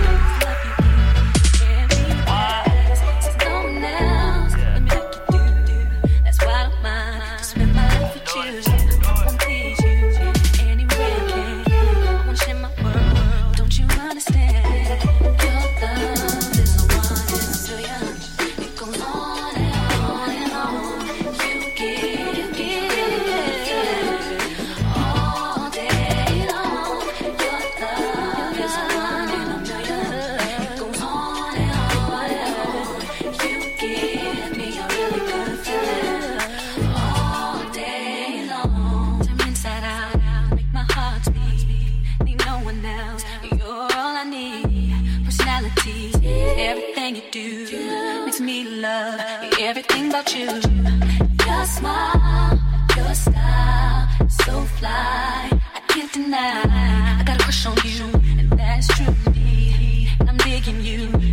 About 50.20 50.36
you. 50.36 50.46
Your 51.46 51.66
smile, 51.66 52.60
your 52.96 53.14
style, 53.14 54.08
so 54.28 54.62
fly. 54.78 55.50
I 55.52 55.80
can't 55.88 56.12
deny. 56.12 57.20
I 57.20 57.24
got 57.26 57.40
a 57.40 57.44
crush 57.44 57.66
on 57.66 57.78
you, 57.84 58.06
and 58.40 58.52
that's 58.52 58.88
true. 58.88 59.16
I'm 60.28 60.38
digging 60.38 60.82
you. 60.82 61.29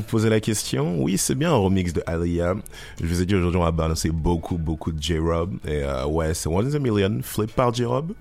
vous 0.00 0.06
posez 0.06 0.30
la 0.30 0.40
question, 0.40 1.02
oui, 1.02 1.18
c'est 1.18 1.34
bien 1.34 1.52
un 1.52 1.56
remix 1.56 1.92
de 1.92 2.02
Aliyah. 2.06 2.54
Je 3.00 3.06
vous 3.06 3.20
ai 3.20 3.26
dit 3.26 3.34
aujourd'hui, 3.34 3.60
on 3.60 3.64
va 3.64 3.70
balancer 3.70 4.10
beaucoup, 4.10 4.56
beaucoup 4.56 4.92
de 4.92 5.02
J-Rob. 5.02 5.58
Et 5.66 5.82
euh, 5.82 6.06
ouais, 6.06 6.32
c'est 6.32 6.48
One 6.48 6.66
in 6.66 6.74
a 6.74 6.78
Million, 6.78 7.20
flip 7.22 7.52
par 7.52 7.74
J-Rob, 7.74 8.12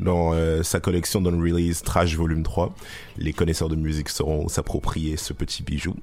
dans 0.00 0.32
euh, 0.32 0.62
sa 0.62 0.80
collection 0.80 1.20
Don't 1.20 1.38
Release 1.38 1.82
Trash 1.82 2.16
Volume 2.16 2.42
3. 2.42 2.74
Les 3.18 3.34
connaisseurs 3.34 3.68
de 3.68 3.76
musique 3.76 4.08
sauront 4.08 4.48
s'approprier 4.48 5.18
ce 5.18 5.34
petit 5.34 5.62
bijou. 5.62 5.94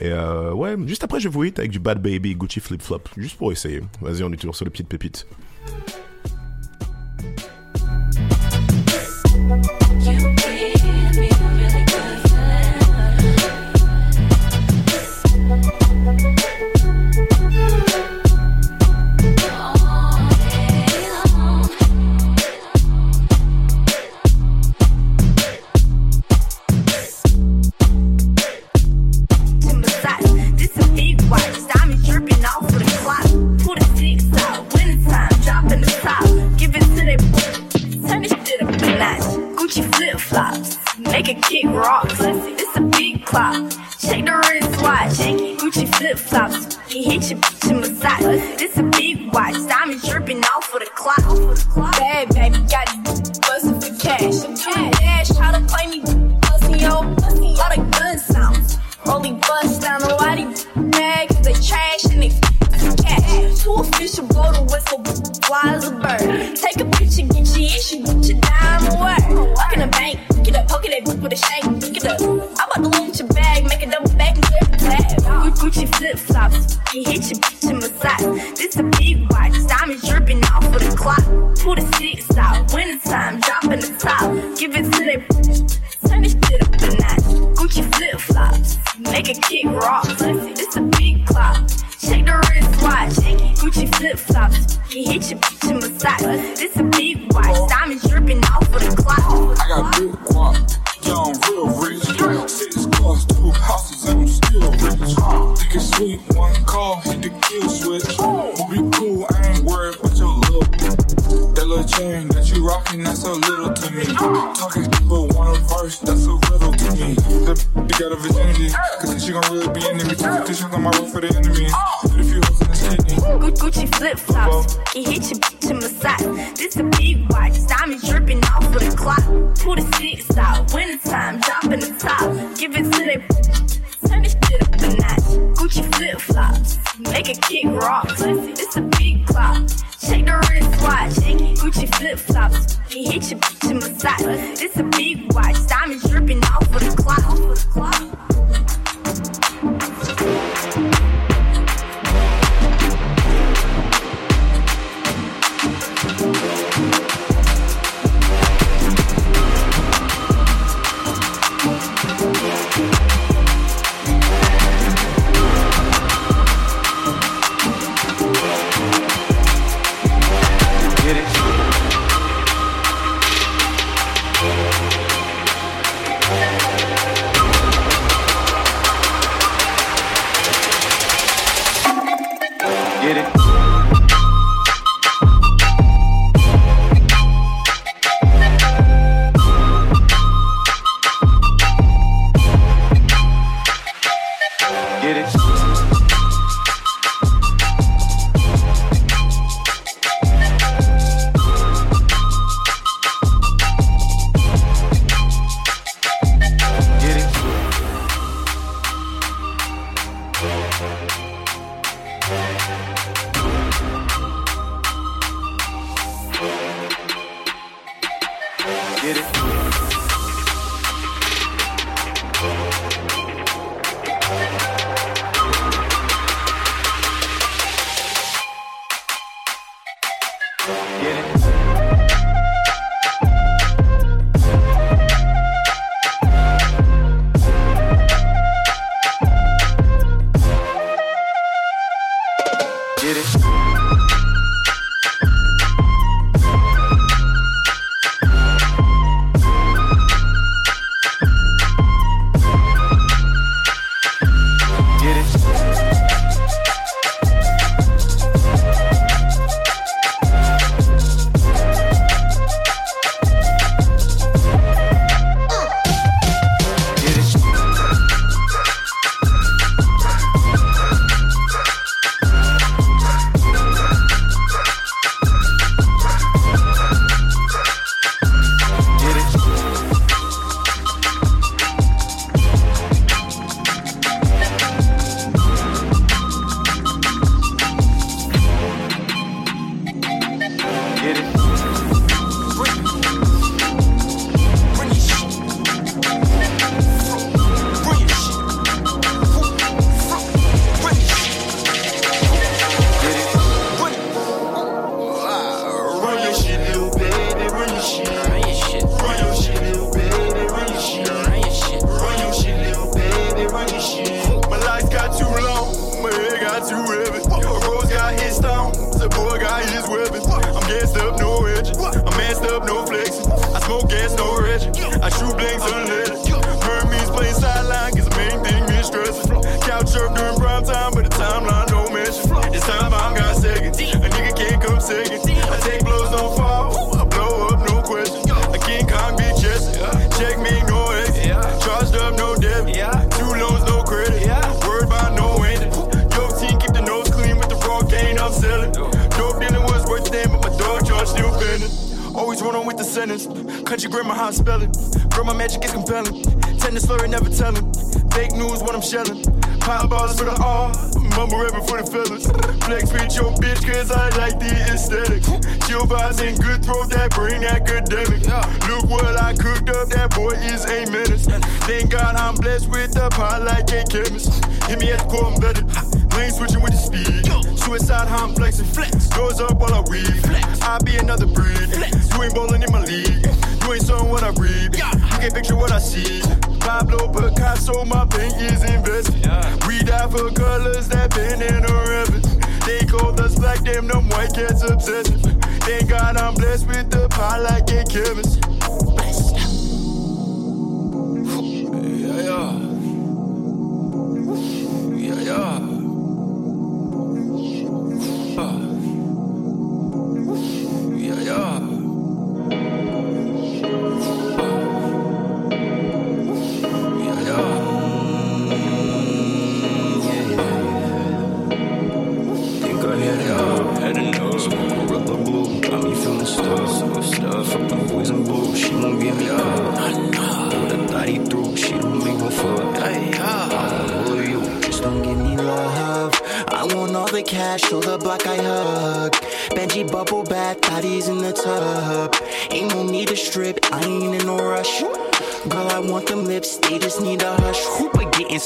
Et 0.00 0.10
euh, 0.10 0.52
ouais, 0.52 0.74
juste 0.86 1.04
après, 1.04 1.20
je 1.20 1.28
vous 1.28 1.44
hit 1.44 1.58
avec 1.60 1.70
du 1.70 1.78
Bad 1.78 2.02
Baby, 2.02 2.34
Gucci 2.34 2.58
Flip 2.58 2.82
Flop, 2.82 3.02
juste 3.16 3.36
pour 3.36 3.52
essayer. 3.52 3.82
Vas-y, 4.00 4.24
on 4.24 4.32
est 4.32 4.36
toujours 4.36 4.56
sur 4.56 4.64
le 4.64 4.72
pied 4.72 4.82
de 4.82 4.88
pépite. 4.88 5.26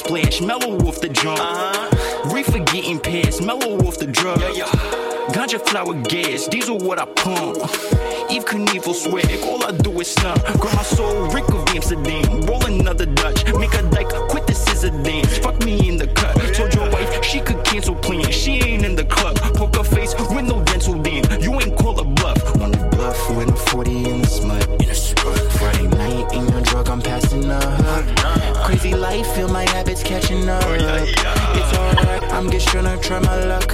Splashed, 0.05 0.43
mellow 0.43 0.77
off 0.87 1.01
the 1.01 1.09
jump. 1.09 1.41
Uh-huh. 1.41 2.31
Reefer 2.31 2.59
getting 2.59 3.01
pissed, 3.01 3.43
mellow 3.43 3.79
off 3.87 3.97
the 3.97 4.07
drug. 4.07 4.39
Ganja 5.33 5.59
flower 5.67 5.95
gas, 5.95 6.47
these 6.47 6.69
are 6.69 6.77
what 6.77 6.99
I 6.99 7.07
pump. 7.07 7.57
Evel 8.29 8.45
Knievel 8.45 8.95
swag, 8.95 9.41
all 9.45 9.65
I 9.65 9.73
do 9.73 9.99
is 10.01 10.13
snap. 10.13 10.45
Girl, 10.61 10.73
my 10.75 10.83
soul, 10.83 11.29
Rick 11.31 11.49
of 11.49 11.67
Amsterdam. 11.75 12.43
Roll 12.43 12.67
another 12.67 13.07
Dutch, 13.07 13.47
make 13.55 13.73
a 13.73 13.83
dyke, 13.85 14.11
quit 14.29 14.47
the 14.47 14.53
scissor 14.53 14.91
dance. 14.91 15.39
Fuck 15.39 15.65
me 15.65 15.89
in 15.89 15.97
the 15.97 16.09
cut. 16.09 16.37
Told 16.53 16.75
your 16.75 16.91
wife 16.91 17.25
she 17.25 17.41
could 17.41 17.65
cancel 17.65 17.95
plans, 17.95 18.35
she 18.35 18.61
ain't 18.61 18.74
alright, 32.55 32.55
I'm 32.55 32.61
just 32.61 32.69
tryna 32.69 33.03
try 33.03 33.19
my 33.21 33.45
luck. 33.45 33.73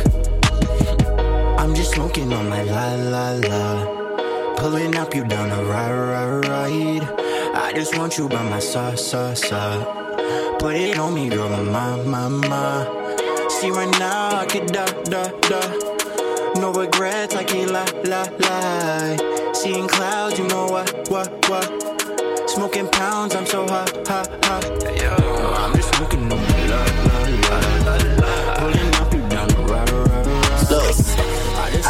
I'm 1.59 1.74
just 1.74 1.93
smoking 1.93 2.33
on 2.33 2.49
my 2.49 2.62
la 2.62 2.95
la 2.95 3.31
la. 3.33 4.57
Pulling 4.57 4.97
up 4.97 5.14
you 5.14 5.24
down 5.24 5.51
a 5.51 5.64
ride, 5.64 5.93
ride, 5.93 6.49
ride. 6.49 7.03
I 7.55 7.72
just 7.74 7.97
want 7.97 8.18
you 8.18 8.28
by 8.28 8.43
my 8.43 8.59
side, 8.59 8.99
side, 8.99 9.39
side. 9.39 9.87
Put 10.59 10.76
it 10.76 10.99
on 10.99 11.14
me, 11.14 11.28
girl, 11.28 11.49
my, 11.49 11.97
my, 12.05 12.28
my. 12.28 13.16
See 13.49 13.70
right 13.70 13.91
now, 13.99 14.37
I 14.39 14.47
could 14.47 14.66
die, 14.66 14.93
die, 15.05 15.33
die. 15.41 16.61
No 16.61 16.72
regrets, 16.72 17.35
I 17.35 17.45
can't 17.45 17.70
lie, 17.70 17.91
lie, 18.05 18.31
lie. 18.39 19.53
Seeing 19.55 19.89
clouds, 19.89 20.39
you 20.39 20.47
know 20.49 20.66
what, 20.66 21.09
what, 21.09 21.49
what. 21.49 22.49
Smoking 22.49 22.89
pounds, 22.89 23.35
I'm 23.35 23.47
so 23.47 23.66
hot, 23.66 24.07
hot, 24.07 24.45
hot. 24.45 24.64
I'm 24.64 25.74
just 25.74 25.95
smoking 25.95 26.22
on 26.22 26.28
my 26.28 26.66
la, 26.66 26.85
la, 26.85 27.30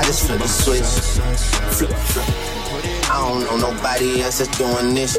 I 0.01 0.03
just 0.05 0.27
flip 0.27 0.41
the 0.41 0.49
switch. 0.49 0.81
Flip, 1.77 1.91
flip. 1.91 2.25
I 3.13 3.21
don't 3.21 3.45
know 3.45 3.69
nobody 3.69 4.23
else 4.23 4.39
that's 4.39 4.57
doing 4.57 4.95
this. 4.95 5.19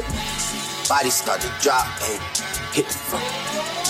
Body 0.88 1.08
start 1.08 1.40
to 1.40 1.46
drop, 1.60 1.86
hey, 2.00 2.18
hit 2.74 2.86
the 2.86 2.98
front. 2.98 3.24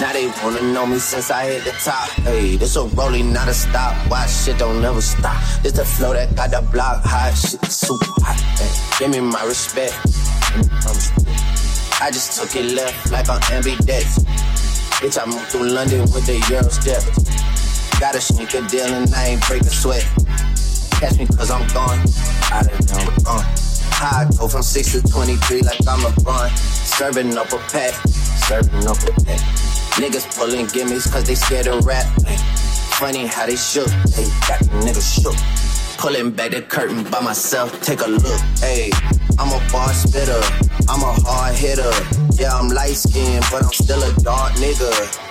Now 0.03 0.12
they 0.12 0.26
wanna 0.45 0.61
know 0.70 0.84
me 0.84 0.99
since 0.99 1.30
I 1.30 1.47
hit 1.47 1.64
the 1.64 1.70
top. 1.80 2.11
Hey, 2.28 2.57
this 2.57 2.76
a 2.76 2.84
rolling, 2.84 3.32
not 3.32 3.49
a 3.49 3.55
stop. 3.55 3.97
Why 4.11 4.26
shit 4.26 4.59
don't 4.59 4.82
never 4.82 5.01
stop? 5.01 5.40
This 5.62 5.72
the 5.72 5.84
flow 5.86 6.12
that 6.12 6.36
got 6.36 6.51
the 6.51 6.61
block 6.70 7.03
hot. 7.05 7.32
Shit 7.38 7.64
super 7.72 8.12
hot. 8.20 8.38
Hey, 8.61 8.99
give 8.99 9.11
me 9.12 9.20
my 9.20 9.43
respect. 9.45 9.97
I 12.03 12.11
just 12.12 12.38
took 12.38 12.55
it 12.55 12.74
left 12.74 13.11
like 13.11 13.30
on 13.30 13.40
ambidextrous. 13.51 14.26
Bitch, 15.01 15.16
I 15.18 15.24
moved 15.24 15.49
through 15.49 15.68
London 15.68 16.03
with 16.12 16.26
the 16.26 16.36
Euro 16.53 16.68
step. 16.68 17.01
Got 17.99 18.14
a 18.14 18.20
sneaker 18.20 18.61
deal 18.68 18.93
and 18.93 19.09
I 19.14 19.28
ain't 19.28 19.47
break 19.49 19.62
a 19.62 19.70
sweat. 19.70 20.07
Catch 21.03 21.19
me 21.19 21.27
cause 21.27 21.51
I'm 21.51 21.67
gone. 21.75 21.99
Out 22.53 22.71
of 22.71 22.87
town, 22.87 23.13
uh. 23.27 23.43
I 24.01 24.25
go 24.39 24.47
from 24.47 24.63
6 24.63 24.93
to 24.93 25.03
23 25.03 25.63
like 25.63 25.81
I'm 25.89 25.99
a 26.05 26.15
run. 26.23 26.49
Serving 26.55 27.37
up 27.37 27.53
a 27.53 27.59
pack, 27.59 27.93
serving 28.47 28.87
up 28.87 28.97
a 29.03 29.11
pack. 29.25 29.41
Niggas 29.99 30.39
pulling 30.39 30.67
gimmies 30.67 31.11
cause 31.11 31.25
they 31.25 31.35
scared 31.35 31.67
of 31.67 31.85
rap. 31.85 32.07
Funny 33.01 33.27
how 33.27 33.47
they 33.47 33.57
shook, 33.57 33.89
they 34.15 34.23
got 34.47 34.61
niggas 34.87 35.21
shook. 35.21 35.35
Pulling 35.99 36.31
back 36.31 36.53
the 36.53 36.63
curtain 36.63 37.03
by 37.11 37.19
myself, 37.19 37.81
take 37.83 38.01
a 38.01 38.07
look. 38.07 38.41
Hey, 38.61 38.93
I'm 39.43 39.51
a 39.51 39.72
bar 39.72 39.93
spitter, 39.93 40.40
I'm 40.88 41.03
a 41.03 41.12
hard 41.26 41.57
hitter. 41.57 41.90
Yeah, 42.40 42.55
I'm 42.55 42.68
light 42.68 42.95
skinned, 42.95 43.45
but 43.51 43.64
I'm 43.64 43.72
still 43.72 44.01
a 44.01 44.14
dark 44.22 44.53
nigga. 44.53 44.86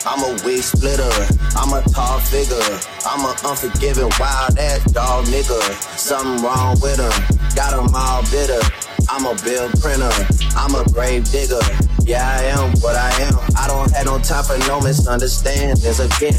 I'm 0.06 0.20
a 0.20 0.36
wig 0.44 0.64
splitter, 0.64 1.10
I'm 1.56 1.72
a 1.72 1.82
tall 1.90 2.20
figure. 2.20 2.60
I'm 3.08 3.24
a 3.24 3.32
unforgiving, 3.48 4.12
wild 4.20 4.60
ass 4.60 4.84
dog 4.92 5.28
nigga. 5.28 5.62
Something 5.98 6.44
wrong 6.44 6.76
with 6.82 7.00
him, 7.00 7.56
got 7.56 7.72
him 7.72 7.88
all 7.96 8.22
bitter. 8.24 8.60
I'm 9.08 9.26
a 9.26 9.34
bill 9.46 9.72
printer, 9.80 10.12
I'm 10.58 10.76
a 10.76 10.84
grave 10.92 11.24
digger. 11.32 11.64
Yeah, 12.04 12.28
I 12.28 12.44
am 12.52 12.72
what 12.82 12.98
I 12.98 13.12
am. 13.22 13.40
I 13.56 13.70
don't 13.70 13.90
have 13.92 14.06
no 14.06 14.20
time 14.20 14.44
for 14.44 14.58
no 14.68 14.82
misunderstandings 14.82 16.02
again. 16.02 16.38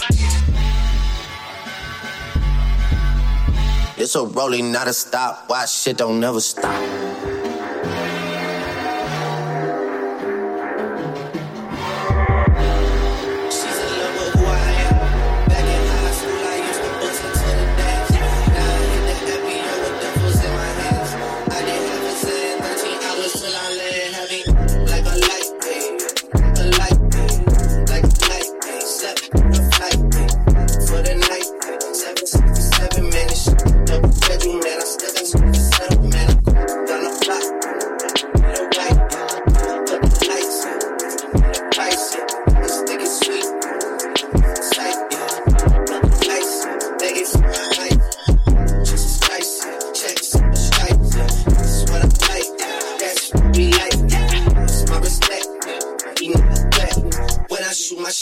It's 3.97 4.15
a 4.15 4.27
rolling, 4.27 4.73
not 4.73 4.89
a 4.89 4.93
stop. 4.93 5.45
Why 5.47 5.65
shit 5.65 5.97
don't 5.97 6.21
never 6.21 6.41
stop? 6.41 7.32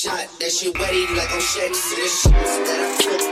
Shot, 0.01 0.29
that 0.39 0.51
shit 0.51 0.73
wetty 0.75 1.15
like 1.15 1.31
I'm 1.31 1.41
Shaq. 1.41 1.75
See 1.75 1.97
the 2.01 2.09
shots 2.09 2.57
that 2.65 2.81
I 2.81 2.97
wet, 3.05 3.23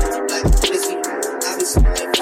wet, 0.00 0.30
like 0.30 0.48
busy. 0.62 0.96
I 1.44 1.58
be 1.58 2.13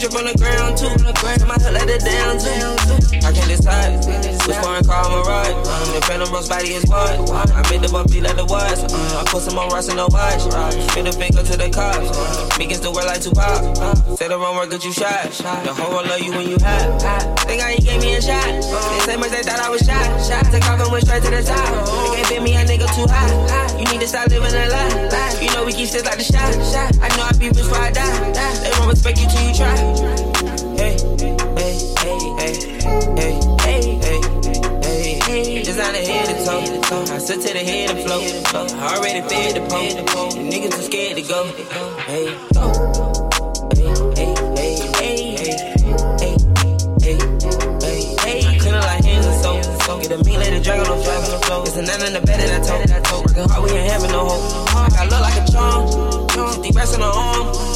I 0.00 0.08
drip 0.08 0.16
on 0.16 0.24
the 0.24 0.38
ground 0.40 0.80
too. 0.80 0.88
My 1.44 1.60
hood 1.60 1.76
let 1.76 1.84
it 1.92 2.00
down 2.00 2.40
too. 2.40 3.20
I 3.20 3.36
can't 3.36 3.52
decide. 3.52 4.00
Which 4.48 4.56
foreign 4.64 4.80
car 4.88 5.04
I'ma 5.04 5.20
ride. 5.28 5.52
Um, 5.52 5.92
the 5.92 6.00
Phantom 6.08 6.32
Rose 6.32 6.48
body 6.48 6.72
is 6.72 6.88
what? 6.88 7.20
I 7.28 7.60
made 7.68 7.84
the 7.84 7.92
bumpy 7.92 8.24
like 8.24 8.40
the 8.40 8.48
was. 8.48 8.80
Uh, 8.80 9.20
I 9.20 9.28
put 9.28 9.44
some 9.44 9.60
on 9.60 9.68
Ross 9.68 9.92
and 9.92 10.00
no 10.00 10.08
watch. 10.08 10.40
Spin 10.88 11.04
the 11.04 11.12
finger 11.12 11.44
to 11.44 11.52
the 11.52 11.68
cops. 11.68 12.08
Me 12.56 12.64
against 12.64 12.80
the 12.80 12.88
world 12.88 13.12
like 13.12 13.20
Tupac. 13.20 13.60
Say 14.16 14.24
the 14.32 14.40
wrong 14.40 14.56
word, 14.56 14.72
get 14.72 14.88
you 14.88 14.92
shot. 14.96 15.36
The 15.68 15.76
whole 15.76 15.92
world 15.92 16.08
love 16.08 16.24
you 16.24 16.32
when 16.32 16.48
you 16.48 16.56
hot. 16.64 16.96
Think 17.44 17.60
how 17.60 17.68
he 17.68 17.84
gave 17.84 18.00
me 18.00 18.16
a 18.16 18.24
shot. 18.24 18.48
They 18.48 19.04
say 19.04 19.20
much 19.20 19.36
they 19.36 19.44
thought 19.44 19.60
I 19.60 19.68
was 19.68 19.84
shot. 19.84 20.00
Took 20.48 20.64
off 20.64 20.80
and 20.80 20.88
went 20.88 21.04
straight 21.04 21.28
to 21.28 21.30
the 21.30 21.44
top. 21.44 21.60
They 22.08 22.24
can't 22.24 22.40
fit 22.40 22.40
me 22.40 22.56
a 22.56 22.64
nigga 22.64 22.88
too 22.96 23.04
high. 23.04 23.76
You 23.76 23.84
need 23.92 24.00
to 24.00 24.08
stop 24.08 24.32
living 24.32 24.48
a 24.48 24.64
lie. 24.64 25.36
You 25.44 25.52
know 25.52 25.68
we 25.68 25.76
keep 25.76 25.92
shit 25.92 26.08
like 26.08 26.16
the 26.16 26.24
shot. 26.24 26.56
I 27.04 27.12
know 27.20 27.28
I 27.28 27.36
be 27.36 27.52
rich 27.52 27.68
before 27.68 27.84
I 27.84 27.92
die. 27.92 28.19
Respect 29.10 29.34
you 29.34 29.38
till 29.38 29.48
you 29.48 29.54
try. 29.58 29.74
Hey, 30.78 30.94
hey, 31.18 31.74
hey, 31.98 32.18
hey, 32.38 32.54
hey, 33.58 33.82
hey, 34.82 35.18
hey. 35.26 35.62
Designer 35.64 35.98
head 35.98 36.26
to 36.26 36.34
toe. 36.44 37.14
I 37.14 37.18
sit 37.18 37.40
to 37.40 37.52
the 37.52 37.58
head 37.58 37.90
and 37.90 37.98
float. 38.06 38.72
Already 38.74 39.22
fed 39.28 39.56
the 39.56 39.62
poke. 39.62 40.30
The 40.30 40.42
niggas 40.46 40.76
too 40.76 40.82
scared 40.82 41.16
to 41.16 41.22
go. 41.22 41.44
Hey, 42.06 42.26
hey, 42.54 42.70
hey, 44.14 44.30
hey, 44.54 44.74
hey, 44.94 45.18
hey, 46.20 46.36
hey, 47.02 47.16
hey. 48.22 48.40
I 48.46 48.58
couldn't 48.58 48.80
like 48.80 49.04
hands 49.04 49.26
and 49.26 49.42
soap. 49.42 50.02
Get 50.02 50.12
a 50.12 50.18
meat, 50.22 50.38
let 50.38 50.52
it 50.52 50.62
drag 50.62 50.86
on 50.86 50.98
the 50.98 51.02
floor. 51.02 51.62
It's 51.66 51.76
a 51.76 51.82
nine 51.82 52.02
in 52.06 52.12
the 52.12 52.20
bed 52.20 52.38
that 52.38 52.62
I 52.94 53.00
told. 53.00 53.26
Working 53.26 53.48
hard, 53.48 53.64
we 53.64 53.76
ain't 53.76 53.90
having 53.90 54.12
no 54.12 54.28
hope. 54.28 54.76
I 54.76 54.88
got 54.88 55.10
look 55.10 55.20
like 55.20 55.36
a 55.36 55.50
charm. 55.50 56.62
50 56.62 56.70
racks 56.78 56.94
on 56.94 57.00
the 57.00 57.06
arm. 57.06 57.69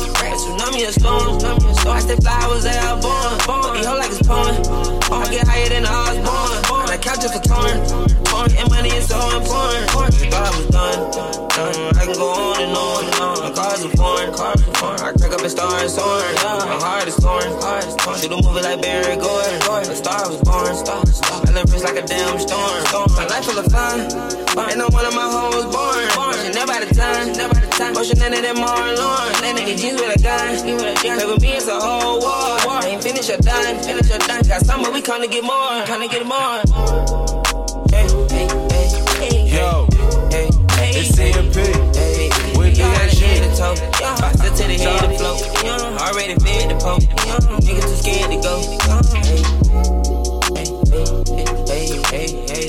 Tsunami 0.65 0.89
a 0.89 0.93
storm. 0.93 1.93
I 1.93 2.01
stay 2.01 2.17
fly, 2.17 2.41
I 2.41 2.49
was 2.49 2.65
there 2.65 2.81
born. 3.05 3.37
But 3.45 3.77
he 3.77 3.85
hold 3.85 3.99
like 3.99 4.11
it's 4.11 4.25
porn. 4.25 4.49
I 5.12 5.29
get 5.29 5.47
higher 5.47 5.69
than 5.69 5.83
the 5.83 5.93
Osborne. 5.93 6.65
On 6.73 6.87
the 6.89 6.97
couch 6.97 7.21
just 7.21 7.37
for 7.37 7.45
torn. 7.45 7.77
Torn 8.25 8.49
and 8.57 8.71
money 8.71 8.89
is 8.97 9.07
so 9.07 9.21
important. 9.37 9.85
You 10.25 10.31
thought 10.33 10.49
I 10.49 10.57
was 10.57 10.69
done. 10.73 10.99
done. 11.12 11.97
I 12.01 12.05
can 12.09 12.17
go 12.17 12.29
on 12.33 12.62
and 12.65 12.73
on 12.73 13.05
and 13.05 13.21
on. 13.21 13.37
My 13.45 13.51
cars 13.53 13.85
are 13.85 13.93
foreign. 13.93 14.31
I 15.05 15.12
crack 15.12 15.33
up 15.37 15.43
and 15.45 15.51
start 15.53 15.91
soaring. 15.91 16.37
My 16.41 16.81
heart 16.81 17.09
is 17.09 17.17
torn. 17.21 17.45
Shoot 18.17 18.33
a 18.33 18.41
movie 18.41 18.65
like 18.65 18.81
Barry 18.81 19.17
Gordon. 19.21 19.61
The 19.61 19.97
star 19.97 20.25
was 20.33 20.41
born. 20.41 20.73
I 20.73 21.51
live 21.53 21.69
rich 21.73 21.85
like 21.85 22.01
a 22.01 22.07
damn 22.09 22.41
storm. 22.41 22.81
storm. 22.89 23.12
My 23.12 23.27
life 23.29 23.45
full 23.45 23.61
of 23.61 23.69
fun. 23.69 24.01
And 24.73 24.81
I'm 24.81 24.89
one 24.97 25.05
of 25.05 25.12
my 25.12 25.29
hoes 25.29 25.69
born. 25.69 26.09
She 26.41 26.57
never 26.57 26.73
had 26.73 26.89
a 26.89 26.95
time. 26.95 27.37
Never 27.37 27.53
a 27.53 27.64
time. 27.79 27.95
Motion 27.95 28.18
none 28.18 28.33
of 28.33 28.43
them. 28.43 28.57
That 28.57 29.55
nigga 29.57 29.77
jeans 29.77 30.01
with 30.01 30.16
a 30.16 30.22
gun. 30.22 30.59
Play 31.01 31.27
with 31.27 31.43
me, 31.43 31.53
it's 31.55 31.68
a 31.68 31.79
whole 31.79 32.20
war. 32.20 32.85
Ain't 32.85 33.03
finish 33.03 33.29
or 33.31 33.39
done. 33.39 33.83
Finish 33.83 34.11
or 34.11 34.18
done. 34.18 34.43
Got 34.47 34.66
summer, 34.66 34.91
we 34.91 35.01
come 35.03 35.22
to 35.22 35.29
get 35.29 35.45
more. 35.45 35.85
Come 35.87 36.03
to 36.03 36.09
get 36.09 36.27
more. 36.27 36.62
Hey, 37.91 38.07
hey, 38.31 38.49
hey, 38.70 38.89
hey. 39.18 39.37
Yo, 39.51 39.87
hey, 40.31 40.49
hey, 40.79 40.91
it's 40.99 41.12
CMP. 41.16 41.57
Hey, 41.95 42.31
with 42.59 42.79
Y'all 42.79 42.91
to 42.91 43.51
toe. 43.57 43.75
I 44.03 44.33
sit 44.33 44.55
to 44.57 44.64
the 44.68 44.77
head 44.79 45.01
to 45.01 45.18
float. 45.18 45.41
Already 46.01 46.35
fed 46.35 46.70
the 46.70 46.77
poke. 46.81 47.03
Niggas 47.62 47.87
too 47.89 47.99
scared 48.03 48.31
to 48.31 48.39
go. 48.43 48.55
Hey, 50.55 50.68
hey, 50.91 51.09
hey, 51.35 51.89
hey, 52.11 52.29
hey, 52.51 52.68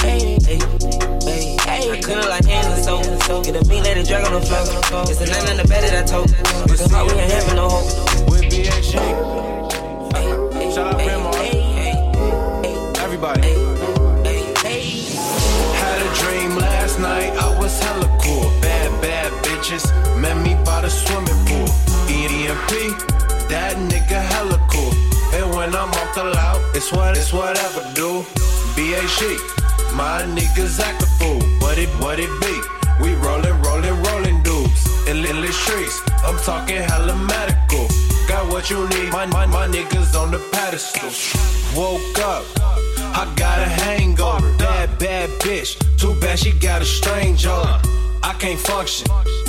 hey, 0.00 0.38
hey, 0.44 0.58
hey. 1.24 1.90
I 1.94 2.00
couldn't 2.00 2.28
like 2.28 2.43
hands. 3.02 3.46
Get 3.46 3.56
a 3.56 3.68
meat, 3.68 3.82
let 3.82 3.96
it 3.96 4.06
drag 4.06 4.26
on 4.26 4.34
the 4.34 4.40
floor. 4.40 5.04
It's 5.08 5.20
a 5.20 5.26
nine 5.26 5.50
in 5.50 5.56
the 5.56 5.68
bed 5.68 5.82
that 5.84 6.02
I 6.02 6.06
told. 6.06 6.30
Working 6.68 6.90
hard, 6.90 7.12
we 7.12 7.18
ain't 7.18 7.32
having 7.32 7.56
no 7.56 7.68
hope. 7.68 8.30
With 8.30 8.44
BSG. 8.52 8.94
Shout 10.74 10.92
out 10.92 10.98
Grandma. 10.98 11.30
Everybody. 13.04 13.42
Had 15.80 16.00
a 16.02 16.10
dream 16.20 16.56
last 16.56 16.98
night, 16.98 17.30
I 17.36 17.58
was 17.58 17.78
hella 17.78 18.08
cool. 18.22 18.50
Bad, 18.60 18.90
bad 19.02 19.30
bitches 19.44 19.84
met 20.20 20.36
me 20.36 20.54
by 20.64 20.80
the 20.82 20.90
swimming 20.90 21.40
pool. 21.46 21.68
EMP, 22.08 22.72
that 23.48 23.76
nigga 23.76 24.20
hella 24.32 24.58
cool. 24.70 24.92
And 25.34 25.54
when 25.54 25.74
I'm 25.74 25.90
off 25.90 26.14
the 26.14 26.24
loud, 26.24 26.60
it's 26.76 26.92
what 26.92 27.16
it's 27.16 27.32
whatever 27.32 27.82
do. 27.94 28.24
BAG, 28.76 29.20
my 29.94 30.22
niggas 30.36 30.80
act 30.80 31.02
a 31.02 31.06
fool. 31.18 31.40
What 31.60 31.78
it, 31.78 31.88
what 32.00 32.18
it 32.18 32.30
be? 32.40 32.83
We 33.00 33.14
rollin', 33.14 33.60
rollin', 33.62 34.02
rollin' 34.04 34.42
dudes. 34.42 35.08
In, 35.08 35.22
the 35.22 35.52
streets, 35.52 36.00
I'm 36.24 36.38
talking 36.38 36.80
hella 36.80 37.16
medical. 37.16 37.88
Got 38.28 38.48
what 38.50 38.70
you 38.70 38.88
need, 38.88 39.12
my, 39.12 39.26
my, 39.26 39.46
my 39.46 39.66
niggas 39.66 40.18
on 40.18 40.30
the 40.30 40.38
pedestal. 40.52 41.10
Woke 41.76 42.18
up, 42.20 42.44
I 43.14 43.30
got 43.36 43.58
a 43.58 43.68
hangover. 43.68 44.56
Bad, 44.56 44.98
bad 44.98 45.28
bitch, 45.40 45.76
too 45.98 46.18
bad 46.20 46.38
she 46.38 46.52
got 46.52 46.82
a 46.82 46.84
strange 46.84 47.46
odor. 47.46 47.80
I 48.22 48.32
can't 48.38 48.58
function. 48.58 49.06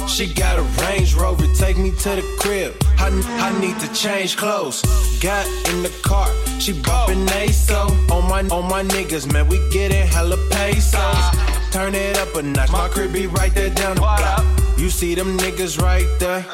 She 0.07 0.33
got 0.33 0.59
a 0.59 0.63
Range 0.83 1.15
Rover, 1.15 1.47
take 1.55 1.77
me 1.77 1.91
to 1.91 2.09
the 2.09 2.37
crib. 2.39 2.75
I, 2.97 3.07
I 3.39 3.57
need 3.61 3.79
to 3.79 3.93
change 3.93 4.35
clothes. 4.37 4.81
Got 5.21 5.47
in 5.69 5.81
the 5.81 5.93
car, 6.03 6.29
she 6.59 6.73
bumpin' 6.73 7.25
ASO. 7.27 7.89
On 8.11 8.27
my 8.27 8.41
on 8.49 8.69
my 8.69 8.83
niggas, 8.83 9.31
man, 9.31 9.47
we 9.47 9.57
gettin' 9.69 10.07
hella 10.07 10.37
pesos. 10.49 11.54
Turn 11.75 11.93
it 11.93 12.17
up 12.17 12.33
a 12.35 12.41
notch, 12.41 12.71
my 12.71 12.87
crib 12.87 13.11
be 13.11 13.27
right 13.27 13.53
there 13.53 13.69
down 13.69 13.95
the 13.95 13.99
block. 14.01 14.45
You 14.77 14.89
see 14.89 15.13
them 15.13 15.37
niggas 15.37 15.77
right 15.77 16.07
there. 16.19 16.45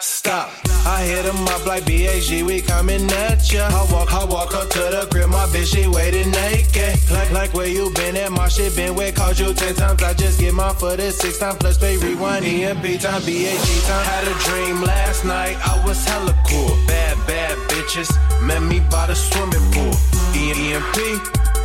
Stop. 0.00 0.50
I 0.84 1.04
hit 1.04 1.24
him 1.24 1.46
up 1.46 1.64
like 1.64 1.86
BAG, 1.86 2.42
we 2.42 2.60
coming 2.60 3.08
at 3.08 3.52
ya. 3.52 3.68
I 3.68 3.92
walk, 3.92 4.12
I 4.12 4.24
walk 4.24 4.56
up 4.56 4.68
to 4.70 4.80
the 4.80 5.06
crib, 5.12 5.28
my 5.28 5.46
bitch, 5.46 5.76
she 5.76 5.86
waiting 5.86 6.32
naked. 6.32 6.98
Like, 7.08 7.30
like 7.30 7.54
where 7.54 7.68
you 7.68 7.92
been 7.94 8.16
at, 8.16 8.32
my 8.32 8.48
shit 8.48 8.74
been 8.74 8.96
wet, 8.96 9.14
called 9.14 9.38
you 9.38 9.54
ten 9.54 9.76
times. 9.76 10.02
I 10.02 10.12
just 10.14 10.40
get 10.40 10.52
my 10.52 10.72
foot 10.72 10.98
at 10.98 11.14
six 11.14 11.38
times, 11.38 11.58
plus 11.58 11.78
pay 11.78 11.96
rewind, 11.96 12.44
EMP 12.44 12.82
time, 13.00 13.22
BAG 13.22 13.62
time. 13.86 14.04
Had 14.10 14.26
a 14.26 14.34
dream 14.42 14.82
last 14.82 15.24
night, 15.24 15.56
I 15.64 15.80
was 15.86 16.04
hella 16.04 16.36
cool. 16.48 16.76
Bad, 16.88 17.16
bad 17.28 17.56
bitches, 17.70 18.10
met 18.42 18.62
me 18.62 18.80
by 18.90 19.06
the 19.06 19.14
swimming 19.14 19.62
pool. 19.70 19.94
EMP, 20.34 21.22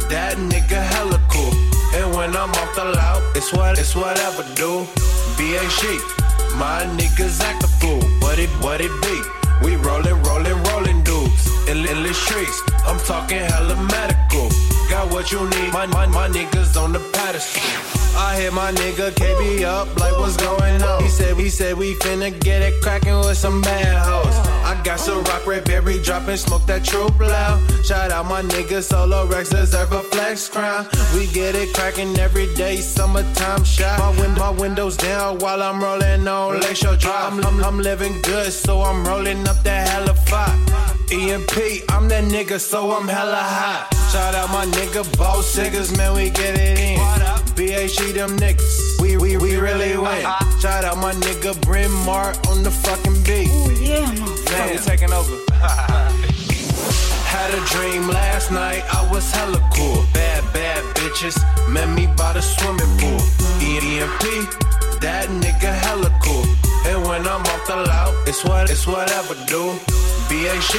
that 0.09 0.37
nigga 0.37 0.79
hella 0.79 1.19
cool. 1.31 1.72
And 1.95 2.15
when 2.15 2.35
I'm 2.35 2.49
off 2.49 2.75
the 2.75 2.85
loud, 2.85 3.21
it's 3.35 3.53
what, 3.53 3.77
it's 3.77 3.95
whatever, 3.95 4.43
do. 4.55 4.87
BAG. 5.37 5.81
My 6.57 6.85
niggas 6.97 7.39
act 7.41 7.63
a 7.63 7.67
fool. 7.67 8.01
What 8.19 8.39
it, 8.39 8.49
what 8.61 8.81
it 8.81 8.91
be? 9.01 9.21
We 9.63 9.75
rollin', 9.75 10.21
rollin', 10.23 10.61
rollin' 10.63 11.03
dudes. 11.03 11.47
In, 11.67 11.83
the 11.83 12.13
streets, 12.13 12.61
I'm 12.85 12.99
talking 12.99 13.39
hella 13.39 13.75
medical. 13.75 14.49
Got 14.89 15.11
what 15.11 15.31
you 15.31 15.47
need, 15.49 15.71
my, 15.71 15.85
my, 15.85 16.05
my 16.07 16.27
niggas 16.27 16.81
on 16.81 16.93
the 16.93 16.99
pedestal. 16.99 18.02
I 18.15 18.35
hit 18.39 18.53
my 18.53 18.71
nigga 18.71 19.11
KB 19.11 19.63
up, 19.63 19.87
like 19.99 20.13
what's 20.19 20.37
going 20.37 20.81
on? 20.81 21.03
He 21.03 21.09
said, 21.09 21.35
he 21.37 21.49
said 21.49 21.77
we 21.77 21.95
finna 21.95 22.37
get 22.39 22.61
it 22.61 22.81
crackin' 22.81 23.19
with 23.25 23.37
some 23.37 23.61
bad 23.61 23.95
hoes. 23.97 24.35
I 24.63 24.79
got 24.83 24.99
some 24.99 25.23
rock 25.23 25.45
red 25.47 25.65
berry 25.65 25.99
dropping, 26.01 26.37
smoke 26.37 26.65
that 26.67 26.83
true 26.85 27.07
loud. 27.19 27.59
Shout 27.85 28.11
out 28.11 28.25
my 28.27 28.41
nigga 28.41 28.81
Solo 28.81 29.25
Rex, 29.27 29.49
deserve 29.49 29.91
a 29.91 30.01
flex 30.03 30.47
crown. 30.47 30.87
We 31.13 31.27
get 31.27 31.55
it 31.55 31.73
crackin' 31.73 32.17
every 32.19 32.53
day, 32.55 32.77
summertime 32.77 33.63
shot. 33.63 33.99
My, 33.99 34.21
win- 34.21 34.35
my 34.35 34.49
windows 34.51 34.95
down 34.97 35.39
while 35.39 35.61
I'm 35.61 35.83
rolling 35.83 36.27
on 36.27 36.59
Lakeshore 36.61 36.95
Drive. 36.97 37.33
I'm, 37.33 37.45
I'm, 37.45 37.63
I'm 37.63 37.79
living 37.79 38.21
good, 38.21 38.51
so 38.51 38.81
I'm 38.81 39.05
rolling 39.05 39.47
up 39.47 39.61
that 39.63 39.89
hella 39.89 40.13
fire. 40.13 40.57
EMP, 41.11 41.83
I'm 41.89 42.07
that 42.09 42.23
nigga, 42.25 42.59
so 42.59 42.91
I'm 42.91 43.07
hella 43.07 43.35
hot. 43.35 43.89
Shout 44.11 44.33
out 44.35 44.49
my 44.51 44.65
nigga, 44.65 45.03
boss 45.17 45.55
niggas, 45.57 45.95
man, 45.97 46.15
we 46.15 46.29
get 46.29 46.57
it 46.57 46.79
in. 46.79 47.42
BHG, 47.55 48.13
them 48.13 48.35
niggas, 48.37 48.99
we, 48.99 49.15
we, 49.17 49.37
we 49.37 49.57
really 49.57 49.95
win. 49.95 50.25
Shout 50.59 50.83
out 50.83 50.97
my 50.97 51.13
nigga, 51.13 51.59
Bryn 51.61 51.91
Mart 52.05 52.35
on 52.47 52.63
the 52.63 52.71
fucking 52.71 53.21
beat. 53.23 53.47
Ooh, 53.47 53.71
yeah, 53.79 54.09
man, 54.09 54.71
we 54.71 54.77
taking 54.77 55.13
over. 55.13 55.37
Had 57.29 57.53
a 57.53 57.61
dream 57.69 58.07
last 58.07 58.51
night, 58.51 58.83
I 58.91 59.07
was 59.11 59.31
hella 59.31 59.61
cool. 59.75 60.03
Bad, 60.13 60.41
bad 60.53 60.83
bitches, 60.95 61.37
met 61.69 61.89
me 61.89 62.07
by 62.17 62.33
the 62.33 62.41
swimming 62.41 62.89
pool. 62.97 63.21
EMP, 63.61 64.49
that 65.01 65.29
nigga 65.29 65.73
hella 65.73 66.09
cool. 66.23 66.45
And 66.89 67.05
when 67.07 67.21
I'm 67.27 67.41
off 67.41 67.67
the 67.67 67.75
loud, 67.75 68.27
it's 68.27 68.43
what, 68.43 68.71
it's 68.71 68.87
whatever, 68.87 69.35
do. 69.45 69.77
BAG, 70.29 70.73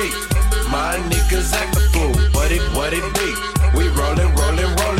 my 0.71 0.99
niggas 1.07 1.55
act 1.55 1.77
a 1.77 1.81
fool. 1.95 2.15
What 2.35 2.51
it, 2.51 2.63
what 2.75 2.93
it 2.93 3.07
be? 3.15 3.31
We 3.79 3.89
rollin', 3.95 4.35
rollin', 4.35 4.75
rollin' 4.77 4.94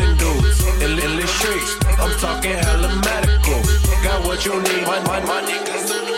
streets, 1.45 1.77
I'm 1.99 2.11
talking 2.19 2.51
hella 2.51 2.89
medical. 3.01 3.61
Got 4.03 4.25
what 4.25 4.45
you 4.45 4.53
need, 4.61 4.83
my, 4.87 4.99
my, 5.01 5.19
my 5.21 5.41
niggas. 5.41 6.14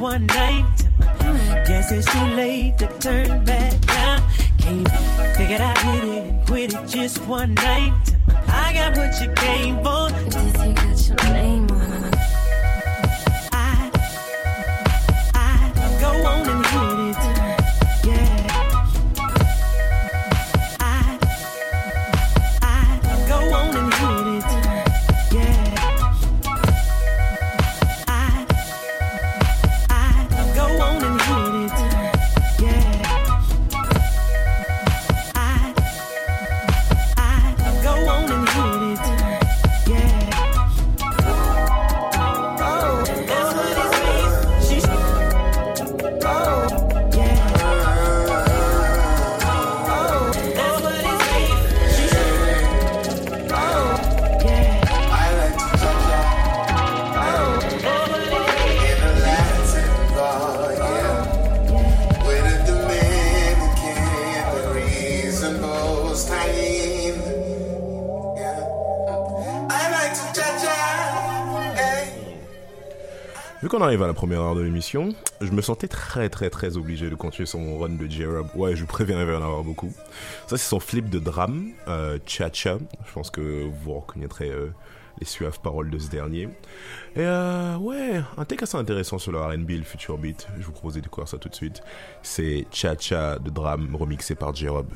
One 0.00 0.24
night. 0.26 0.64
Guess 1.66 1.92
it's 1.92 2.10
too 2.10 2.24
late 2.34 2.78
to 2.78 2.86
turn 2.98 3.44
back 3.44 3.74
now. 3.86 4.26
Can't 4.58 4.88
figure 5.36 5.58
out 5.58 5.76
hit 5.78 6.04
it 6.04 6.24
and 6.24 6.46
quit 6.46 6.74
it 6.74 6.88
just 6.88 7.18
one 7.26 7.52
night. 7.54 7.92
I 8.48 8.72
got 8.72 8.96
what 8.96 9.20
you 9.20 9.30
came 9.34 9.76
for. 9.84 10.08
This 10.30 10.54
you 10.64 10.72
got 10.72 11.24
your 11.24 11.34
name 11.34 11.70
on 11.70 12.19
Arrive 73.90 74.04
à 74.04 74.06
la 74.06 74.14
première 74.14 74.40
heure 74.42 74.54
de 74.54 74.60
l'émission, 74.60 75.08
je 75.40 75.50
me 75.50 75.60
sentais 75.60 75.88
très 75.88 76.28
très 76.28 76.48
très 76.48 76.76
obligé 76.76 77.10
de 77.10 77.16
continuer 77.16 77.46
sur 77.46 77.58
mon 77.58 77.76
run 77.76 77.88
de 77.88 78.06
J-Rob. 78.06 78.46
Ouais, 78.54 78.76
je 78.76 78.84
préviens, 78.84 79.18
il 79.18 79.26
va 79.26 79.32
y 79.32 79.34
en 79.34 79.42
avoir 79.42 79.64
beaucoup. 79.64 79.92
Ça, 80.46 80.56
c'est 80.56 80.68
son 80.68 80.78
flip 80.78 81.10
de 81.10 81.18
drame, 81.18 81.72
euh, 81.88 82.16
Cha-Cha. 82.24 82.78
Je 83.04 83.12
pense 83.12 83.32
que 83.32 83.68
vous 83.82 83.94
reconnaîtrez 83.94 84.48
euh, 84.48 84.72
les 85.18 85.26
suaves 85.26 85.58
paroles 85.58 85.90
de 85.90 85.98
ce 85.98 86.08
dernier. 86.08 86.44
Et 87.16 87.22
euh, 87.22 87.76
ouais, 87.78 88.22
un 88.38 88.44
take 88.44 88.62
assez 88.62 88.76
intéressant 88.76 89.18
sur 89.18 89.32
le 89.32 89.40
R&B, 89.40 89.70
le 89.70 89.82
future 89.82 90.18
beat. 90.18 90.46
Je 90.60 90.66
vous 90.66 90.70
propose 90.70 90.94
de 90.94 91.00
découvrir 91.00 91.26
ça 91.26 91.38
tout 91.38 91.48
de 91.48 91.56
suite. 91.56 91.82
C'est 92.22 92.68
Cha-Cha 92.70 93.40
de 93.40 93.50
drame 93.50 93.96
remixé 93.96 94.36
par 94.36 94.54
J-Rob. 94.54 94.86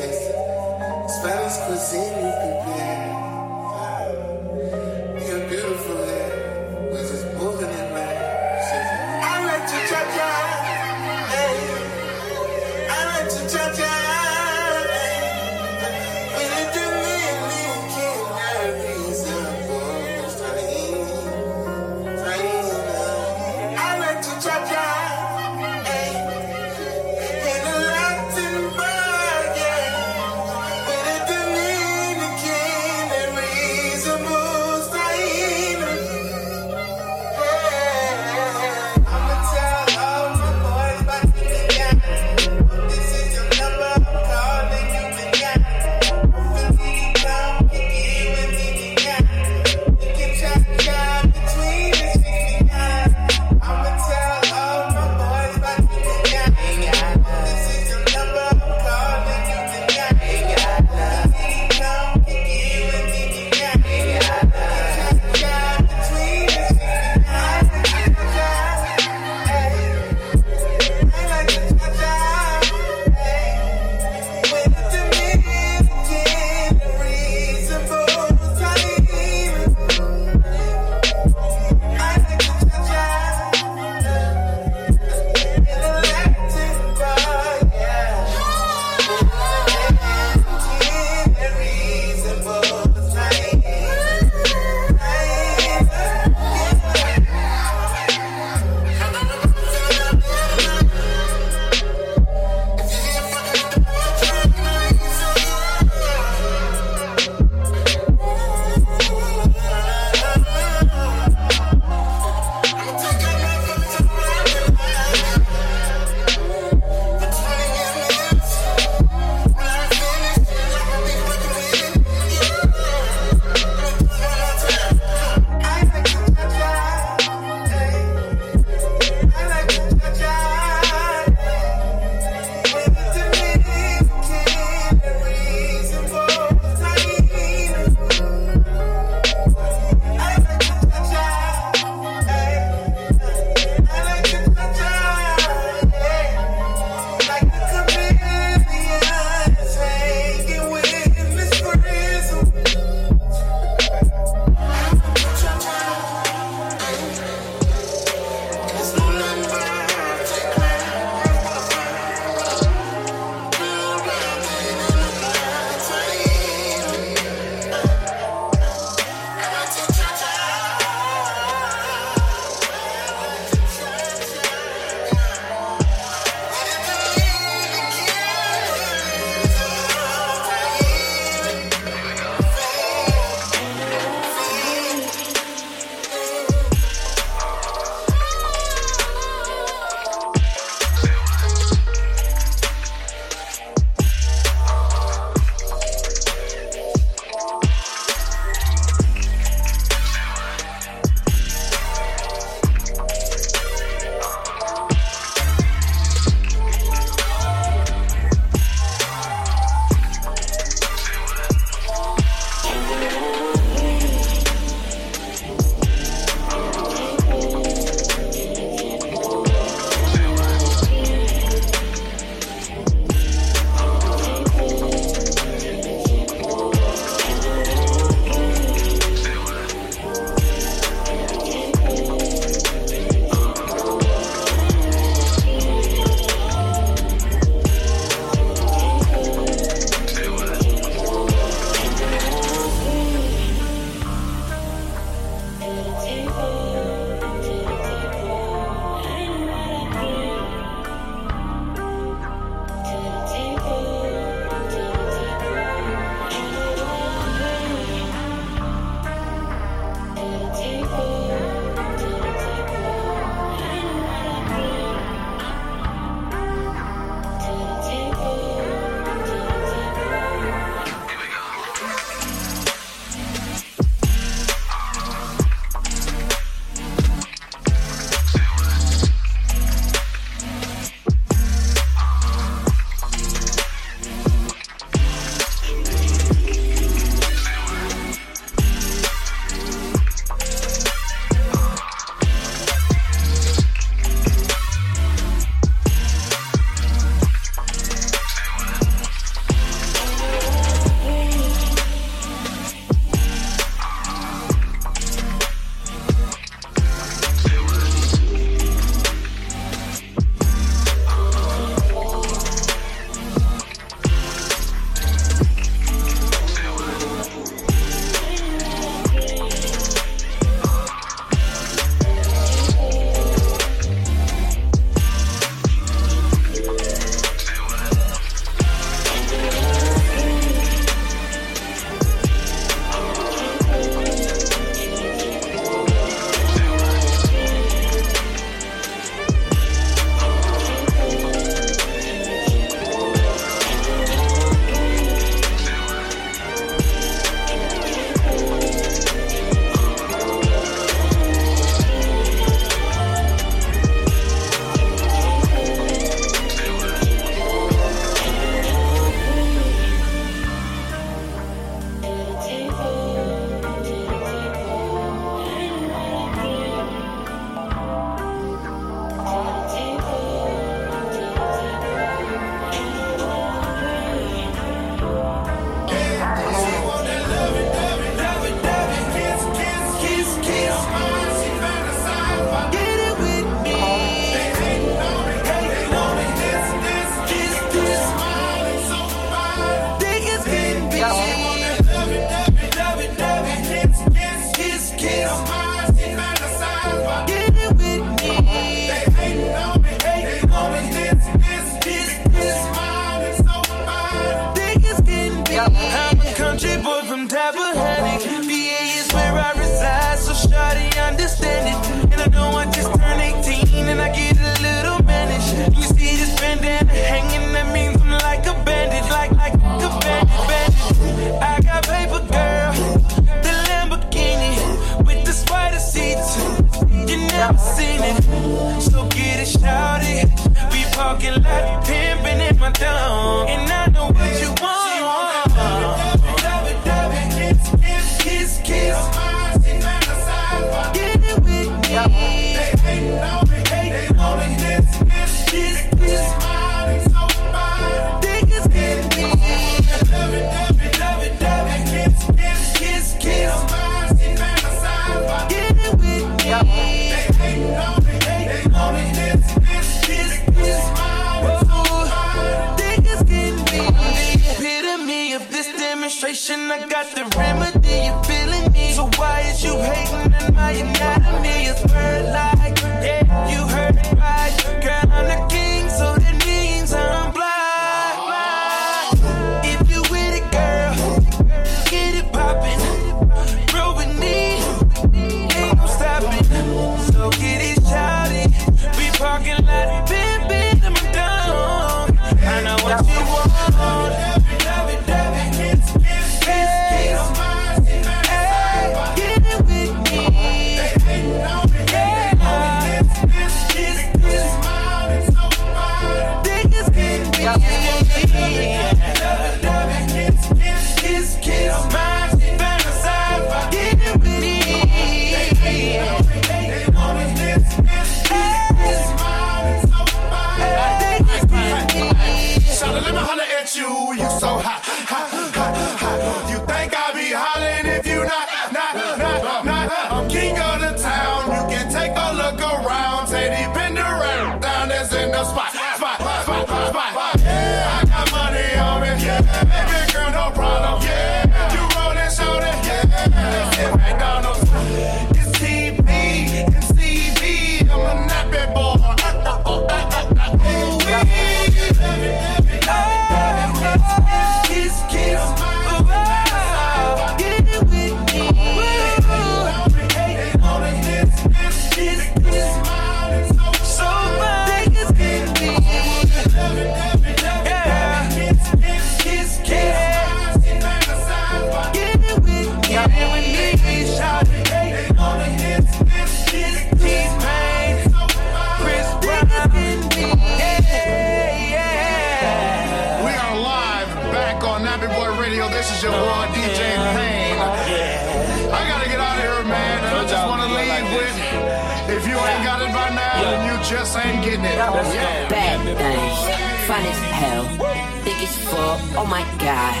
Oh 598.90 599.26
my 599.28 599.44
god, 599.58 600.00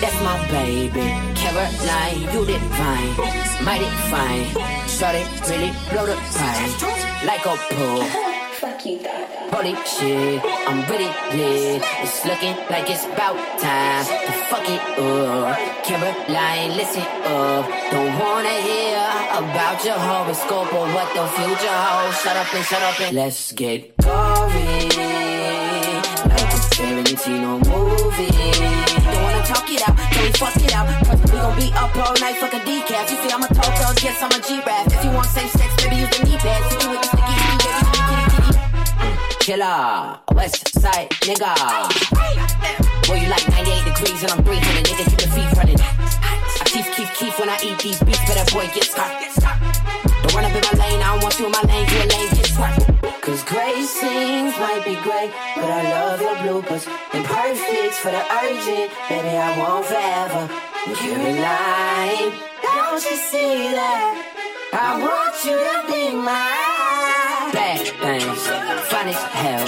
that's 0.00 0.14
my 0.22 0.38
baby. 0.46 1.10
Caroline, 1.34 2.22
you 2.22 2.46
did 2.46 2.62
divine, 2.62 3.10
mighty 3.66 3.90
fine. 4.06 4.46
Shorty 4.86 5.26
really 5.50 5.74
blow 5.90 6.06
the 6.06 6.14
pine 6.38 6.70
like 7.26 7.44
a 7.46 7.56
pool. 7.74 8.04
Fuck 8.60 8.86
you. 8.86 9.00
Holy 9.50 9.74
shit, 9.82 10.42
I'm 10.68 10.86
really 10.86 11.10
lit. 11.34 11.82
It's 12.02 12.24
looking 12.24 12.54
like 12.70 12.88
it's 12.88 13.06
about 13.06 13.38
time 13.58 14.04
to 14.06 14.32
fuck 14.46 14.68
it 14.70 14.82
up. 15.02 15.58
Caroline, 15.82 16.76
listen 16.76 17.02
up. 17.26 17.66
Don't 17.90 18.18
wanna 18.18 18.56
hear 18.62 19.02
about 19.34 19.84
your 19.84 19.98
horoscope 19.98 20.72
or 20.74 20.86
what 20.94 21.08
the 21.14 21.26
future 21.34 21.78
holds. 21.86 22.20
Shut 22.22 22.36
up 22.36 22.54
and 22.54 22.64
shut 22.64 22.82
up 22.82 23.00
and 23.00 23.16
let's 23.16 23.50
get 23.52 23.96
gory. 23.96 24.27
A 27.18 27.20
Tarantino 27.20 27.58
movie. 27.66 28.30
Don't 28.30 29.22
wanna 29.22 29.42
talk 29.42 29.66
it 29.70 29.82
out, 29.88 29.96
can 29.96 30.22
we 30.22 30.30
fuck 30.38 30.54
it 30.56 30.72
out? 30.72 30.86
Cause 31.04 31.20
we 31.22 31.30
gon' 31.30 31.56
be 31.58 31.72
up 31.74 31.96
all 31.96 32.14
night, 32.20 32.36
fuck 32.36 32.54
a 32.54 32.60
decaf. 32.60 33.10
You 33.10 33.16
see, 33.16 33.32
I'm 33.34 33.42
a 33.42 33.48
tall 33.48 33.72
thug, 33.74 33.98
yes, 34.04 34.22
I'm 34.22 34.30
a 34.30 34.40
G-Rap. 34.40 34.86
If 34.86 35.04
you 35.04 35.10
want 35.10 35.26
safe 35.26 35.50
sex, 35.50 35.74
baby, 35.82 35.96
use 35.96 36.10
the 36.10 36.24
knee 36.24 36.38
pads. 36.38 36.72
Hit 36.72 36.82
you 36.84 36.90
with 36.90 37.02
the 37.02 37.08
sticky, 37.10 37.34
sticky, 37.42 37.58
baby, 37.58 37.82
kitty, 37.82 38.06
kitty, 38.06 38.30
kitty. 38.38 39.38
Killer, 39.40 40.18
West 40.32 40.68
Side 40.78 41.10
nigga. 41.26 41.52
Boy, 43.08 43.18
you 43.18 43.28
like 43.28 43.48
98 43.48 43.84
degrees 43.90 44.22
and 44.22 44.32
I'm 44.32 44.44
300, 44.44 44.86
nigga, 44.86 45.04
keep 45.10 45.18
the 45.18 45.28
feet 45.34 45.50
running. 45.58 45.80
I 45.80 46.62
keep, 46.70 46.86
keep, 46.94 47.10
keep 47.18 47.34
when 47.40 47.48
I 47.48 47.58
eat 47.64 47.78
these 47.80 47.98
beats, 47.98 48.22
better 48.30 48.46
boy, 48.54 48.70
get 48.74 48.84
stuck. 48.84 49.10
Don't 50.22 50.34
run 50.34 50.44
up 50.44 50.54
in 50.54 50.62
my 50.62 50.74
lane, 50.86 51.02
I 51.02 51.14
don't 51.14 51.22
want 51.22 51.38
you 51.38 51.46
in 51.46 51.52
my 51.52 51.62
lane, 51.66 51.88
you 51.90 51.98
a 51.98 52.06
lane. 52.06 52.37
Cause 52.58 53.44
gray 53.44 53.82
scenes 53.82 54.58
might 54.58 54.82
be 54.84 54.94
great, 55.06 55.30
but 55.54 55.70
I 55.70 55.82
love 55.94 56.20
your 56.20 56.34
bloopers. 56.42 56.88
And 57.12 57.24
perfect 57.24 57.94
for 57.94 58.10
the 58.10 58.24
urgent, 58.42 58.90
baby, 59.08 59.36
I 59.36 59.58
want 59.58 59.86
forever. 59.86 60.48
Caroline, 60.98 62.32
don't 62.62 63.04
you 63.04 63.16
see 63.30 63.70
that? 63.78 64.10
I 64.72 64.98
want 64.98 65.36
you 65.44 65.54
to 65.54 65.76
be 65.86 66.16
mine. 66.16 67.52
Bad 67.54 67.84
things, 68.02 68.42
fine 68.90 69.08
as 69.08 69.22
hell, 69.38 69.66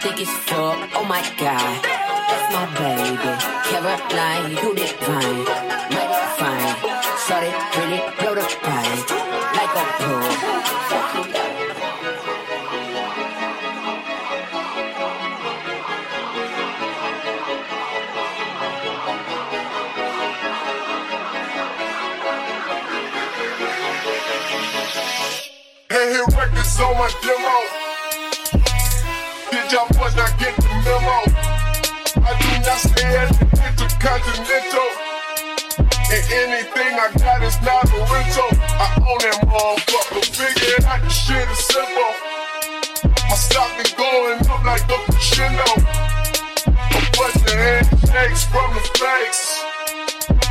thick 0.00 0.20
as 0.20 0.34
fuck. 0.48 0.90
Oh 0.96 1.04
my 1.04 1.22
god, 1.38 1.84
that's 1.84 2.48
my 2.56 2.66
baby. 2.74 3.30
Caroline, 3.68 4.50
you 4.50 4.74
divine, 4.74 5.44
mighty 5.92 6.18
fine. 6.40 6.74
Sorry, 7.28 7.52
really 7.76 8.00
blow 8.18 8.34
the 8.34 8.42
pine 8.62 9.33
Hey, 25.90 26.16
hit 26.16 26.26
records 26.34 26.80
on 26.80 26.96
my 26.96 27.12
demo. 27.20 27.56
Did 29.52 29.70
y'all 29.70 29.86
boys 29.92 30.16
not 30.16 30.32
get 30.40 30.56
the 30.56 30.68
memo? 30.80 31.18
I 32.24 32.32
do 32.40 32.48
not 32.64 32.80
stay 32.80 33.12
at 33.12 33.28
the 33.28 33.44
Intercontinental. 33.68 34.88
And 36.08 36.24
anything 36.32 36.96
I 36.96 37.12
got 37.20 37.42
is 37.42 37.60
not 37.60 37.84
a 37.84 38.00
rental. 38.08 38.48
I 38.80 38.96
own 38.96 39.18
that 39.28 39.44
motherfucker. 39.44 40.24
Figure 40.24 40.74
it 40.78 40.84
out, 40.86 41.02
the 41.02 41.10
shit 41.10 41.48
is 41.52 41.58
simple. 41.68 42.12
My 43.28 43.36
stock 43.36 43.68
been 43.76 43.92
going 43.94 44.40
up 44.48 44.64
like 44.64 44.88
a 44.88 44.98
crescendo. 45.12 45.68
A 46.64 47.00
bunch 47.12 47.44
of 47.44 47.60
handshakes 47.60 48.44
from 48.48 48.72
the 48.72 48.80
fakes. 48.96 49.60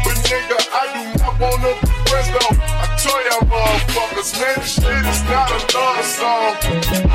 But 0.06 0.14
nigga, 0.30 0.62
I 0.70 0.84
do 0.94 1.24
not 1.24 1.40
wanna 1.40 1.74
be 1.82 1.94
though. 2.38 2.93
Tell 3.04 3.22
y'all 3.26 3.44
motherfuckers, 3.52 4.32
man, 4.40 4.56
this 4.60 4.76
shit 4.76 4.86
is 4.86 5.24
not 5.28 5.52
a 5.52 5.60
love 5.76 6.06
song. 6.06 6.56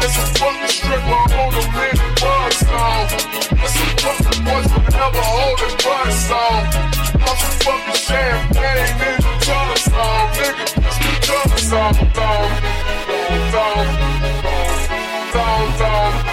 It's 0.04 0.16
a 0.18 0.26
fucking 0.36 0.68
stripper 0.68 1.16
on 1.16 1.32
a 1.32 1.64
mini 1.72 2.08
buzz 2.20 2.56
song. 2.60 3.08
It's 3.56 3.72
a 3.72 3.96
fucking 3.96 4.44
voice 4.44 4.68
that 4.68 4.84
never 4.92 5.22
hold 5.24 5.60
a 5.64 5.68
buzz 5.80 6.12
song. 6.28 6.64
I'm 7.24 7.36
some 7.40 7.56
fucking 7.64 8.00
champagne 8.04 9.00
in 9.00 9.16
a 9.16 9.40
dollar 9.48 9.80
song, 9.80 10.28
nigga. 10.36 10.64
It's 10.76 10.98
a 11.00 11.24
dollar 11.24 11.56
song, 11.56 11.96
dog, 12.12 12.50
dog, 13.48 13.88
dog, 14.44 14.52
dog, 15.32 15.78
dog. 15.78 16.27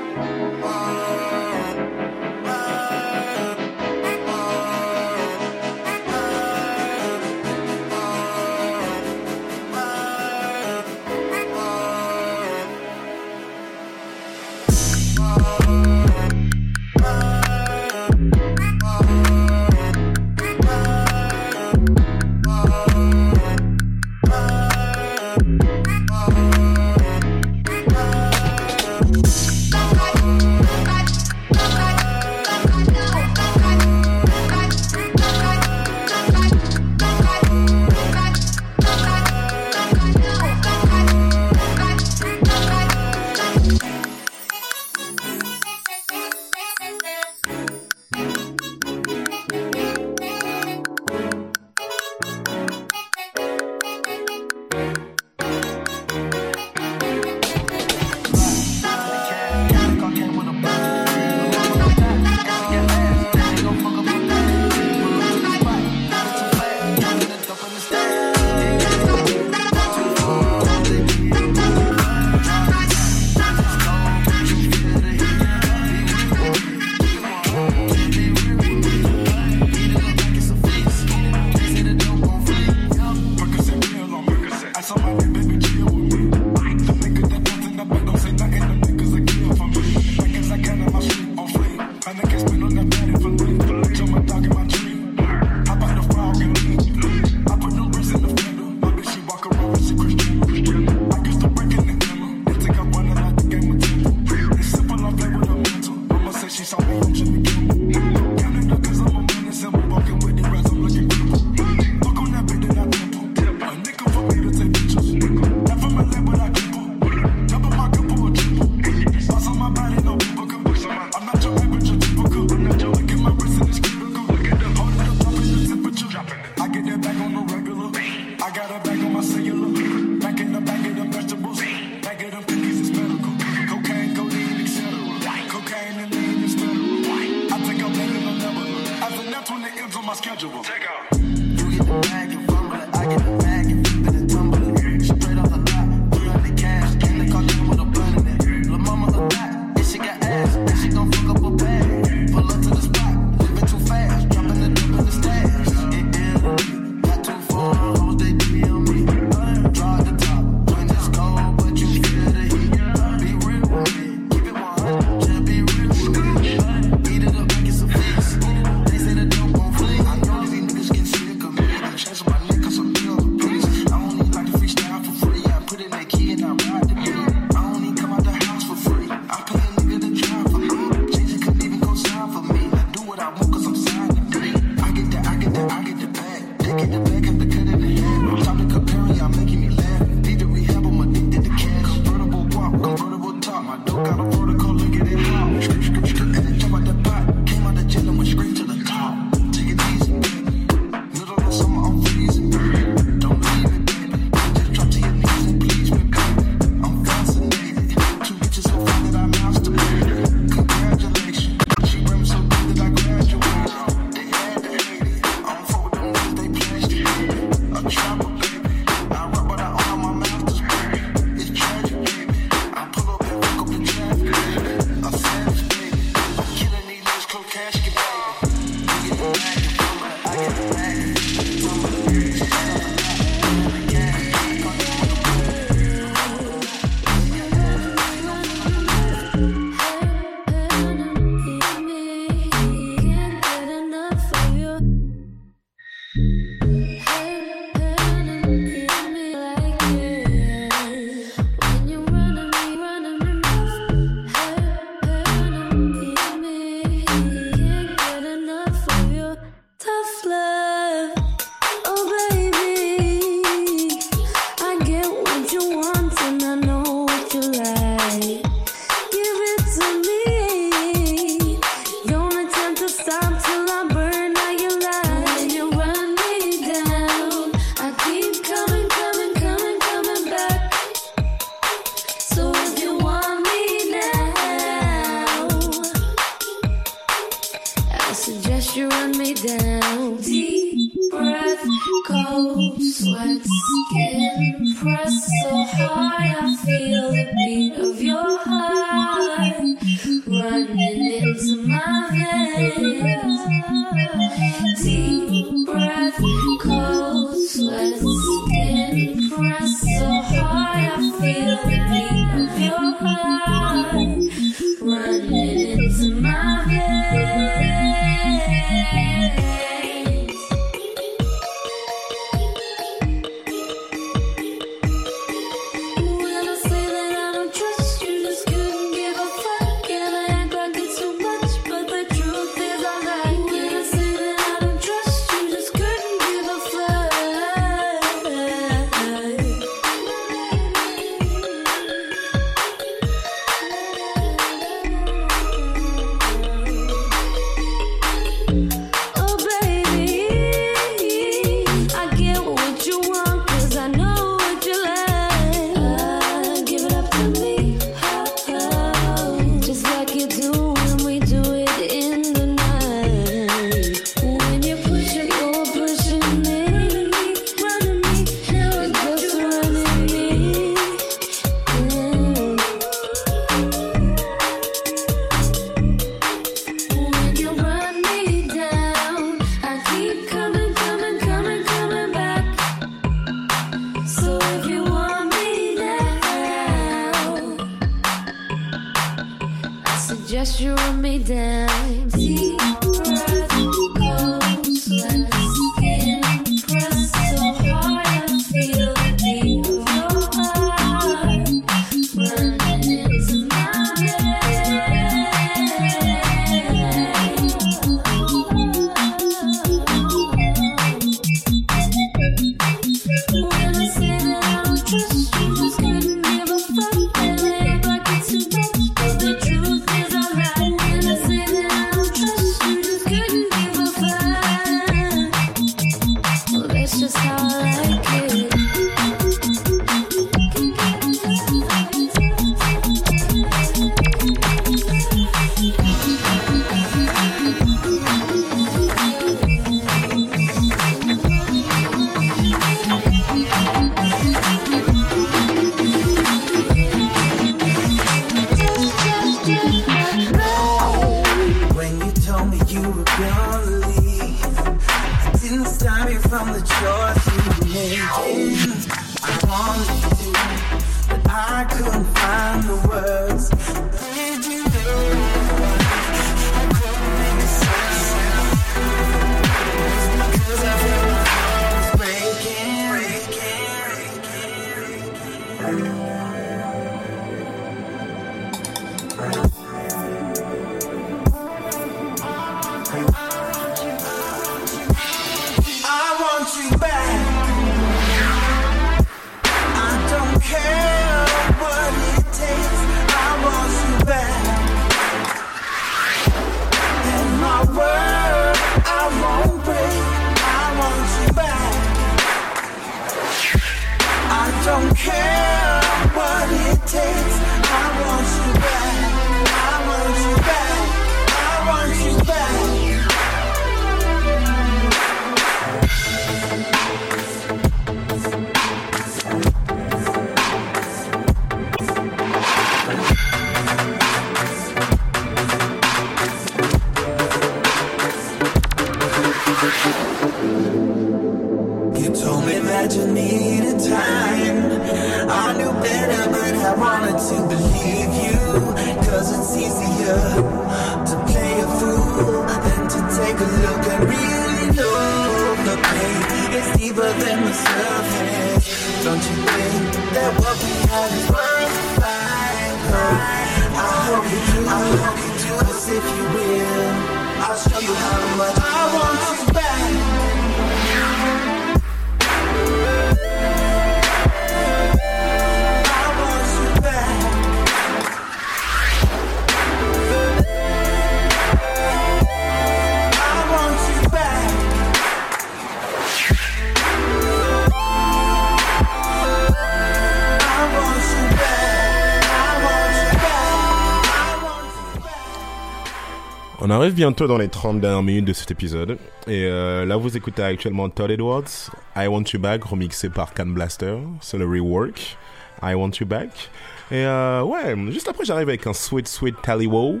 bientôt 586.94 587.26
dans 587.26 587.38
les 587.38 587.48
30 587.48 587.80
dernières 587.80 588.02
minutes 588.02 588.24
de 588.24 588.32
cet 588.32 588.50
épisode. 588.50 588.98
Et 589.26 589.44
euh, 589.44 589.84
là, 589.84 589.96
vous 589.96 590.16
écoutez 590.16 590.42
actuellement 590.42 590.88
Todd 590.88 591.10
Edwards, 591.10 591.70
I 591.96 592.06
Want 592.06 592.24
You 592.32 592.40
Back, 592.40 592.64
remixé 592.64 593.08
par 593.08 593.34
Can 593.34 593.46
Blaster. 593.46 593.96
C'est 594.20 594.38
le 594.38 594.46
rework, 594.46 595.16
I 595.62 595.74
Want 595.74 595.90
You 596.00 596.06
Back. 596.06 596.50
Et 596.90 597.04
euh, 597.04 597.42
ouais, 597.42 597.74
juste 597.90 598.08
après, 598.08 598.24
j'arrive 598.24 598.48
avec 598.48 598.66
un 598.66 598.72
Sweet 598.72 599.08
Sweet 599.08 599.36
Tally 599.42 599.66
Wow, 599.66 600.00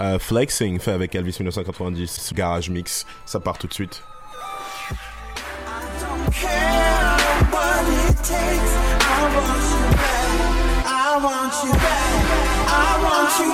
euh, 0.00 0.18
Flexing, 0.18 0.78
fait 0.78 0.92
avec 0.92 1.14
Elvis 1.14 1.36
1990, 1.38 2.32
Garage 2.34 2.70
Mix. 2.70 3.06
Ça 3.24 3.40
part 3.40 3.58
tout 3.58 3.66
de 3.66 3.74
suite. 3.74 4.02
I 12.70 13.00
want 13.02 13.40
you 13.40 13.52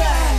back. 0.00 0.35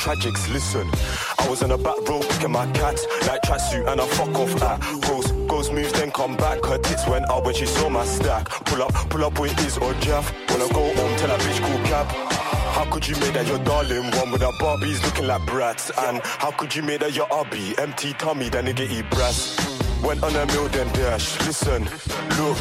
Tragics. 0.00 0.50
Listen, 0.52 0.88
I 1.38 1.48
was 1.48 1.62
in 1.62 1.70
a 1.70 1.78
back 1.78 2.00
row 2.08 2.20
picking 2.20 2.52
my 2.52 2.66
cats. 2.72 3.06
Night 3.26 3.42
tracksuit 3.44 3.86
and 3.86 4.00
I 4.00 4.06
fuck 4.06 4.34
off 4.34 4.62
at. 4.62 4.80
Goes, 5.02 5.30
goes 5.46 5.70
moves, 5.70 5.92
then 5.92 6.10
come 6.10 6.36
back. 6.36 6.64
Her 6.64 6.78
tits 6.78 7.06
went 7.06 7.28
up 7.28 7.44
when 7.44 7.54
she 7.54 7.66
saw 7.66 7.88
my 7.88 8.04
stack. 8.04 8.48
Pull 8.64 8.82
up, 8.82 8.92
pull 9.10 9.24
up 9.24 9.38
with 9.38 9.58
Iz 9.66 9.76
or 9.78 9.92
Jeff. 9.94 10.32
I 10.48 10.68
go 10.72 10.82
home, 10.94 11.16
tell 11.16 11.28
that 11.28 11.40
bitch 11.40 11.60
cool 11.60 11.86
cab. 11.86 12.06
How 12.74 12.84
could 12.90 13.06
you 13.06 13.16
make 13.16 13.34
that 13.34 13.46
your 13.46 13.58
darling 13.58 14.10
one 14.12 14.30
with 14.30 14.42
her 14.42 14.52
Barbies 14.60 15.02
looking 15.04 15.26
like 15.26 15.44
brats? 15.46 15.90
And 15.98 16.20
how 16.24 16.50
could 16.50 16.74
you 16.74 16.82
make 16.82 17.00
that 17.00 17.14
your 17.14 17.26
hubby? 17.30 17.74
Empty 17.78 18.12
tummy, 18.14 18.48
that 18.50 18.64
nigga 18.64 18.90
eat 18.90 19.08
brass. 19.10 19.79
Went 20.02 20.22
on 20.22 20.34
a 20.34 20.46
mill, 20.46 20.68
then 20.68 20.88
dash. 20.92 21.38
Listen, 21.46 21.84
look, 22.38 22.58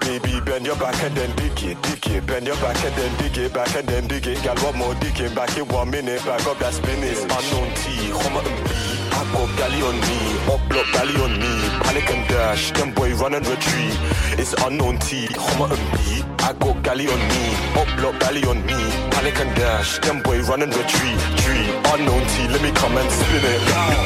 baby, 0.00 0.40
bend 0.40 0.66
your 0.66 0.76
back 0.76 1.00
and 1.02 1.14
then 1.16 1.34
dig 1.36 1.62
it, 1.62 1.82
dig 1.82 2.06
it. 2.06 2.26
Bend 2.26 2.46
your 2.46 2.56
back 2.56 2.82
and 2.84 2.94
then 2.96 3.16
dig 3.18 3.38
it, 3.38 3.52
back 3.52 3.74
and 3.76 3.86
then 3.88 4.08
dig 4.08 4.26
it. 4.26 4.42
Gal, 4.42 4.56
what 4.56 4.74
more 4.74 4.94
digging? 4.94 5.34
Back 5.34 5.56
in 5.56 5.68
one 5.68 5.90
minute, 5.90 6.24
back 6.24 6.46
up 6.46 6.58
that 6.58 6.72
spinach. 6.72 7.18
Unknown 7.18 7.68
T, 7.74 8.10
Homerton 8.10 8.56
B. 8.64 8.70
I 9.12 9.32
got 9.32 9.58
galley 9.58 9.82
on 9.82 10.00
me, 10.00 10.18
up 10.54 10.68
block 10.68 10.86
galley 10.92 11.16
on 11.22 11.32
me. 11.38 11.68
Panic 11.84 12.10
and 12.10 12.28
dash, 12.28 12.72
them 12.72 12.92
boy 12.94 13.14
run 13.16 13.34
and 13.34 13.46
retreat. 13.46 13.98
It's 14.38 14.54
unknown 14.64 14.98
T, 14.98 15.26
Homerton 15.28 15.82
B. 15.92 16.19
I 16.50 16.52
got 16.54 16.82
galley 16.82 17.06
on 17.06 17.20
me, 17.28 17.54
up 17.78 17.86
block 17.96 18.18
galley 18.18 18.42
on 18.42 18.66
me. 18.66 18.74
Panic 19.12 19.38
and 19.38 19.54
dash, 19.54 19.98
them 20.00 20.20
boy 20.20 20.40
run 20.42 20.62
and 20.62 20.74
retreat. 20.74 21.18
Tree, 21.38 21.70
unknown 21.94 22.26
T, 22.26 22.48
let 22.48 22.60
me 22.60 22.72
come 22.72 22.96
and 22.98 23.08
spin 23.08 23.44
it. 23.44 23.60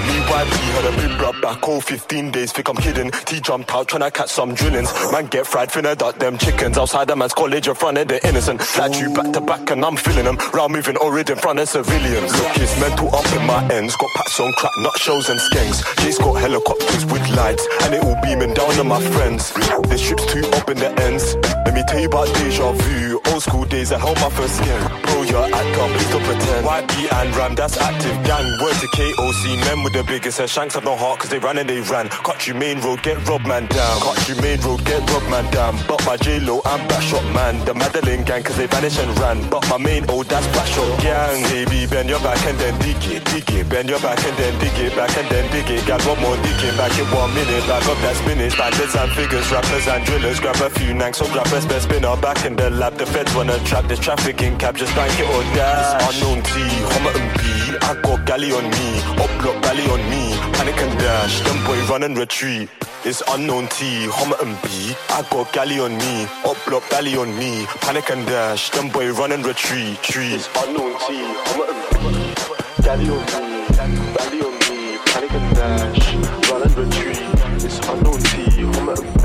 Me 0.04 0.16
YB 0.28 0.54
had 0.76 0.92
a 0.92 0.96
big 1.00 1.22
rub 1.22 1.40
back 1.40 1.66
all 1.66 1.80
15 1.80 2.30
days, 2.32 2.52
think 2.52 2.68
I'm 2.68 2.76
kidding. 2.76 3.10
T 3.24 3.40
jumped 3.40 3.72
out 3.72 3.88
tryna 3.88 4.12
catch 4.12 4.28
some 4.28 4.52
drillings. 4.52 4.92
Man 5.10 5.24
get 5.28 5.46
fried, 5.46 5.70
finna 5.70 5.96
duck 5.96 6.18
them 6.18 6.36
chickens. 6.36 6.76
Outside 6.76 7.08
the 7.08 7.16
man's 7.16 7.32
college 7.32 7.66
in 7.66 7.74
front 7.74 7.96
of 7.96 8.08
the 8.08 8.20
innocent. 8.28 8.60
Slide 8.60 8.94
you 8.94 9.14
back 9.14 9.32
to 9.32 9.40
back 9.40 9.70
and 9.70 9.82
I'm 9.82 9.96
feeling 9.96 10.26
them. 10.26 10.36
Round 10.52 10.70
moving 10.70 10.98
already 10.98 11.32
in 11.32 11.38
front 11.38 11.60
of 11.60 11.68
civilians. 11.70 12.30
Look, 12.30 12.58
it's 12.58 12.78
mental 12.78 13.08
up 13.14 13.24
in 13.32 13.46
my 13.46 13.66
ends. 13.72 13.96
Got 13.96 14.10
packs 14.16 14.38
on 14.38 14.52
crack, 14.58 14.72
nut 14.80 14.98
shows 14.98 15.30
and 15.30 15.40
skanks. 15.40 15.80
Jay's 16.02 16.18
got 16.18 16.34
helicopters 16.34 17.06
with 17.06 17.26
lights, 17.30 17.66
and 17.84 17.94
it 17.94 18.04
all 18.04 18.20
beaming 18.20 18.52
down 18.52 18.78
on 18.78 18.88
my 18.88 19.00
friends. 19.00 19.50
The 19.88 19.96
ship's 19.96 20.26
too 20.26 20.44
up 20.52 20.68
in 20.68 20.76
the 20.76 20.92
ends. 21.00 21.36
Let 21.64 21.72
me 21.74 21.82
tell 21.88 22.00
you 22.00 22.08
about 22.08 22.34
deja 22.35 22.73
vu. 22.73 23.20
Old 23.32 23.43
school 23.43 23.65
days, 23.65 23.93
I 23.93 23.98
held 23.98 24.20
my 24.20 24.31
first 24.31 24.56
skin. 24.56 24.81
Bro, 25.02 25.23
you're 25.23 25.44
actor, 25.44 25.86
please 25.94 26.11
don't 26.11 26.24
pretend. 26.24 26.66
YB 26.66 26.94
and 27.12 27.36
Ram, 27.36 27.55
that's 27.55 27.77
active 27.78 28.16
gang. 28.24 28.47
Word 28.62 28.77
to 28.82 28.89
KOC, 28.89 29.56
men 29.66 29.82
with 29.82 29.93
the 29.93 30.05
biggest. 30.05 30.39
Shanks 30.48 30.74
have 30.74 30.85
no 30.85 30.97
heart, 30.97 31.20
cause 31.20 31.31
they 31.31 31.39
ran 31.39 31.59
and 31.59 31.69
they 31.69 31.81
ran. 31.81 32.09
Cut 32.09 32.47
you 32.47 32.55
main 32.55 32.81
road, 32.81 33.02
get 33.02 33.16
robbed 33.28 33.47
man 33.47 33.66
down. 33.66 34.01
Cut 34.01 34.28
you 34.28 34.36
main 34.43 34.61
road, 34.61 34.85
get 34.85 35.01
robbed 35.11 35.28
man 35.31 35.51
down. 35.52 35.78
But 35.89 36.05
my 36.06 36.16
J-Lo, 36.16 36.61
I'm 36.65 36.81
Backshot 36.89 37.24
man. 37.35 37.65
The 37.65 37.74
Madeline 37.74 38.24
gang, 38.24 38.43
cause 38.43 38.56
they 38.56 38.66
vanished 38.66 38.98
and 38.98 39.19
ran. 39.19 39.48
But 39.48 39.69
my 39.69 39.78
main 39.78 40.09
old, 40.11 40.27
that's 40.27 40.47
Backshot 40.48 41.01
gang. 41.02 41.43
Baby, 41.51 41.86
bend 41.86 42.09
your 42.09 42.20
back 42.20 42.44
and 42.47 42.59
then 42.59 42.78
dig 42.81 43.02
it, 43.11 43.24
dig 43.24 43.51
it. 43.51 43.69
Bend 43.69 43.89
your 43.89 44.01
back 44.01 44.23
and 44.24 44.36
then 44.36 44.59
dig 44.59 44.78
it, 44.78 44.94
back 44.97 45.16
and 45.16 45.28
then 45.31 45.51
dig 45.51 45.70
it. 45.70 45.86
Got 45.86 46.05
one 46.06 46.20
more 46.20 46.36
digging 46.43 46.77
back 46.77 46.93
in 46.98 47.06
one 47.11 47.32
minute. 47.35 47.66
Back 47.66 47.86
up 47.86 47.98
that 48.05 48.16
spinach. 48.16 48.56
Bandits 48.59 48.94
and 48.94 49.11
figures, 49.12 49.51
rappers 49.51 49.86
and 49.89 50.05
drillers. 50.05 50.40
Grab 50.40 50.61
a 50.61 50.70
few 50.70 50.94
nanks, 50.94 51.19
so 51.19 51.27
grab 51.32 51.47
a 51.47 51.61
spare 51.61 51.81
spinner. 51.81 52.16
Back 52.24 52.46
in 52.46 52.56
the 52.56 52.70
lab, 52.70 52.96
the 52.96 53.05
feds 53.05 53.34
wanna 53.34 53.59
trap 53.66 53.86
this 53.86 53.98
trafficking 53.98 54.56
cab. 54.56 54.78
Just 54.78 54.94
bank 54.96 55.12
it 55.20 55.28
or 55.28 55.42
dash. 55.55 56.14
Unknown 56.14 56.42
T, 56.42 56.52
Homerton 56.92 57.28
B. 57.36 57.44
I 57.82 58.01
got 58.01 58.24
galley 58.24 58.51
on 58.51 58.64
me, 58.64 58.88
up 59.22 59.30
block 59.42 59.62
galley 59.62 59.84
on 59.92 60.01
me. 60.09 60.32
Panic 60.56 60.80
and 60.80 60.98
dash, 60.98 61.40
them 61.42 61.62
boy 61.66 61.78
run 61.84 62.02
and 62.02 62.16
retreat. 62.16 62.70
It's 63.05 63.22
unknown 63.28 63.68
T, 63.68 64.06
Homerton 64.09 64.56
B. 64.62 64.96
I 65.10 65.20
got 65.30 65.52
galley 65.52 65.78
on 65.78 65.98
me, 65.98 66.24
up 66.46 66.56
block 66.64 66.88
galley 66.88 67.14
on 67.14 67.36
me. 67.36 67.66
Panic 67.82 68.09
and 68.09 68.24
dash, 68.26 68.70
them 68.70 68.88
boy 68.88 69.12
run 69.12 69.32
and 69.32 69.44
retreat. 69.44 70.02
Trees. 70.02 70.48
Unknown 70.56 70.96
T, 71.01 71.20
Homerton 71.44 71.78
B. 71.92 72.34
Galley 72.82 73.09
on 73.10 73.20
me, 73.20 73.68
galley 74.16 74.40
on 74.40 74.55
me. 74.64 74.96
Panic 75.12 75.30
and 75.30 75.55
dash, 75.56 76.14
run 76.48 76.62
and 76.62 76.74
retreat. 76.74 77.20
It's 77.62 77.78
unknown 77.86 78.18
T, 78.30 78.48
Homerton 78.72 79.12
B. 79.20 79.24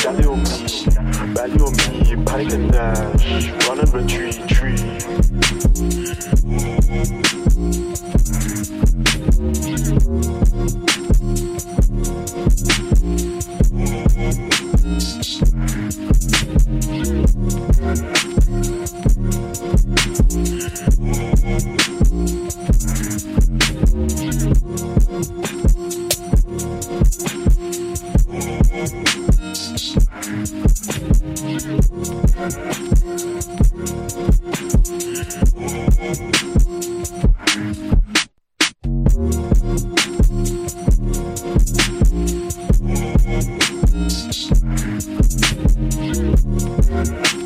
Galley 0.00 0.26
on 0.26 0.38
me, 0.38 0.43
galley 1.34 1.60
on 1.60 1.72
me. 1.72 2.24
Panic 2.24 2.52
and 2.52 2.72
dash, 2.72 3.68
run 3.68 3.80
and 3.80 3.92
retreat. 3.92 4.48
Tree. 4.48 4.78
Thank 46.94 47.43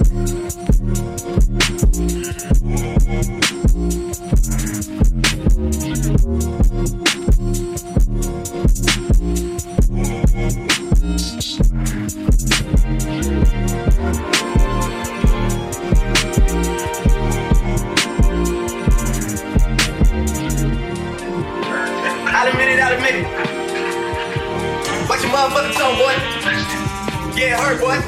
it 27.59 27.65
hurt, 27.67 27.79
boy. 27.81 27.99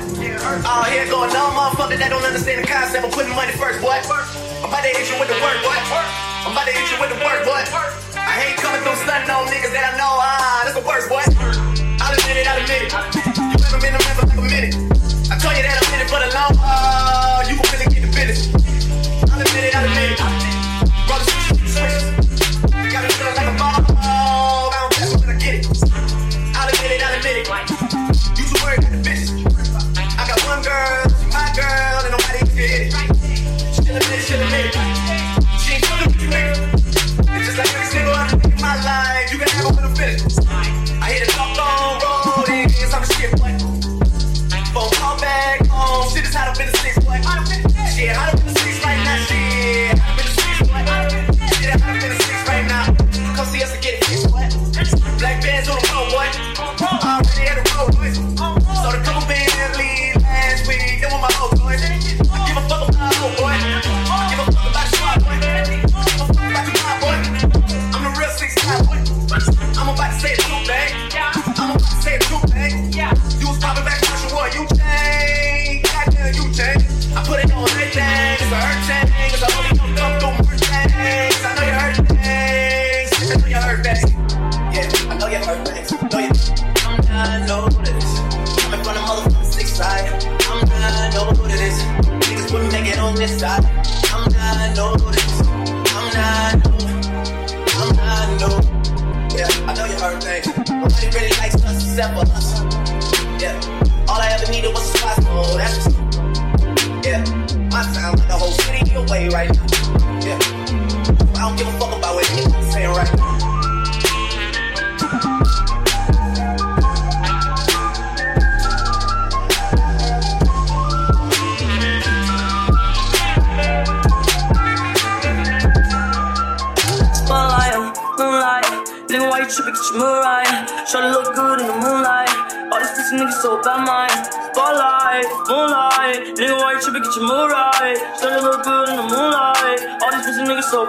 Oh, 0.65 0.85
here 0.87 1.07
going 1.11 1.35
on, 1.35 1.51
motherfucker 1.59 1.99
that 1.99 2.11
don't 2.11 2.23
understand 2.23 2.63
the 2.63 2.69
concept 2.69 3.03
of 3.05 3.11
putting 3.11 3.35
money 3.35 3.53
first, 3.59 3.83
boy. 3.83 3.99
I'm 3.99 4.71
about 4.71 4.83
to 4.87 4.91
hit 4.95 5.11
you 5.11 5.17
with 5.19 5.31
the 5.31 5.39
work, 5.43 5.59
boy. 5.63 5.75
I'm 5.75 6.55
about 6.55 6.67
to 6.67 6.75
hit 6.75 6.87
you 6.87 6.99
with 7.03 7.11
the 7.11 7.21
work, 7.21 7.43
boy. 7.43 7.63
I 8.15 8.35
hate 8.39 8.57
coming 8.63 8.83
through 8.87 8.99
stunting 9.03 9.31
on 9.31 9.51
niggas 9.51 9.75
that 9.75 9.85
I 9.91 9.93
know, 9.99 10.13
ah, 10.23 10.63
that's 10.65 10.79
the 10.79 10.87
worst, 10.87 11.11
boy. 11.11 11.25
I'll 11.99 12.15
admit 12.15 12.37
it, 12.39 12.47
I'll 12.47 12.63
admit 12.63 12.87
it. 12.87 12.91
You 12.95 13.67
ever 13.67 13.81
been 13.83 13.95
a 13.95 14.01
member 14.01 14.25
like 14.31 14.39
a 14.39 14.47
minute? 14.47 14.75
I 15.31 15.35
told 15.39 15.55
you 15.59 15.65
that 15.67 15.77
I'm 15.79 15.95
in 15.95 16.01
it 16.05 16.09
for 16.11 16.21
the 16.23 16.31
long 16.31 16.55
haul. 16.55 17.43
You 17.51 17.59
can 17.59 17.67
really 17.75 17.89
get 17.91 18.03
the 18.07 18.11
business. 18.15 18.51
I'll 19.31 19.41
admit 19.41 19.65
it, 19.67 19.75
I'll 19.75 19.85
admit 19.85 20.15
it. 20.15 20.50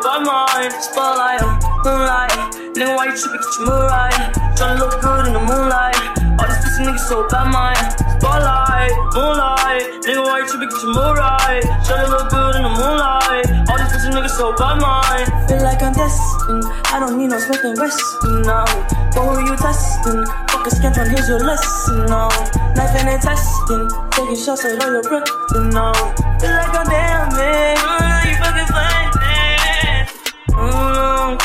but 0.02 0.26
mine. 0.26 0.72
Spotlight, 0.82 1.42
moonlight. 1.86 2.34
Nigga, 2.74 2.96
why 2.98 3.06
you 3.06 3.16
tripping? 3.16 3.42
Get 3.42 3.54
your 3.58 3.66
mood 3.70 3.86
right. 3.90 4.18
Tryna 4.58 4.80
look 4.80 4.98
good 5.02 5.28
in 5.28 5.34
the 5.34 5.44
moonlight. 5.46 5.98
All 6.42 6.48
these 6.50 6.62
pussy 6.66 6.82
niggas 6.84 7.06
so 7.06 7.28
bad, 7.30 7.54
mind. 7.54 7.78
Spotlight, 8.18 8.92
moonlight. 9.14 9.86
Nigga, 10.02 10.22
why 10.26 10.40
you 10.42 10.48
tripping? 10.50 10.70
Get 10.70 10.82
your 10.82 10.94
mood 10.98 11.18
right. 11.18 11.64
Tryna 11.86 12.10
look 12.10 12.30
good 12.30 12.56
in 12.58 12.64
the 12.66 12.74
moonlight. 12.74 13.46
All 13.70 13.78
these 13.78 13.92
pussy 13.94 14.10
niggas 14.10 14.36
so 14.36 14.54
bad, 14.58 14.82
mind. 14.82 15.28
Feel 15.48 15.62
like 15.62 15.82
I'm 15.82 15.94
destined. 15.94 16.66
I 16.90 17.00
don't 17.00 17.18
need 17.18 17.30
no 17.30 17.40
Smith 17.40 17.64
and 17.64 17.78
Wesson 17.78 18.42
now. 18.42 18.66
But 19.14 19.22
who 19.22 19.46
you 19.46 19.56
testing? 19.58 20.26
Fuck 20.50 20.68
a 20.68 20.72
sketch 20.72 20.98
on, 20.98 21.10
here's 21.10 21.30
your 21.30 21.40
lesson 21.40 22.06
now. 22.10 22.30
Knife 22.74 22.98
and 22.98 23.22
testing. 23.22 23.86
Taking 24.12 24.36
shots 24.36 24.66
at 24.66 24.82
all 24.82 24.92
your 24.92 25.04
breath 25.04 25.30
now. 25.74 25.94
Feel 26.42 26.52
like 26.52 26.74
I'm 26.74 26.88
damaged. 26.90 28.01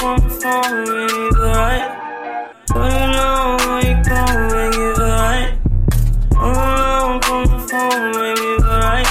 want 0.07 0.23
for 0.31 0.63
me 0.87 1.07
tonight. 1.35 1.87
You 2.75 2.83
know 3.15 3.57
you 3.83 3.95
make 3.95 3.99
it 3.99 4.95
tonight. 4.95 5.59
All 6.39 6.53
no, 6.55 7.19
for 7.27 7.43
tonight. 7.67 9.09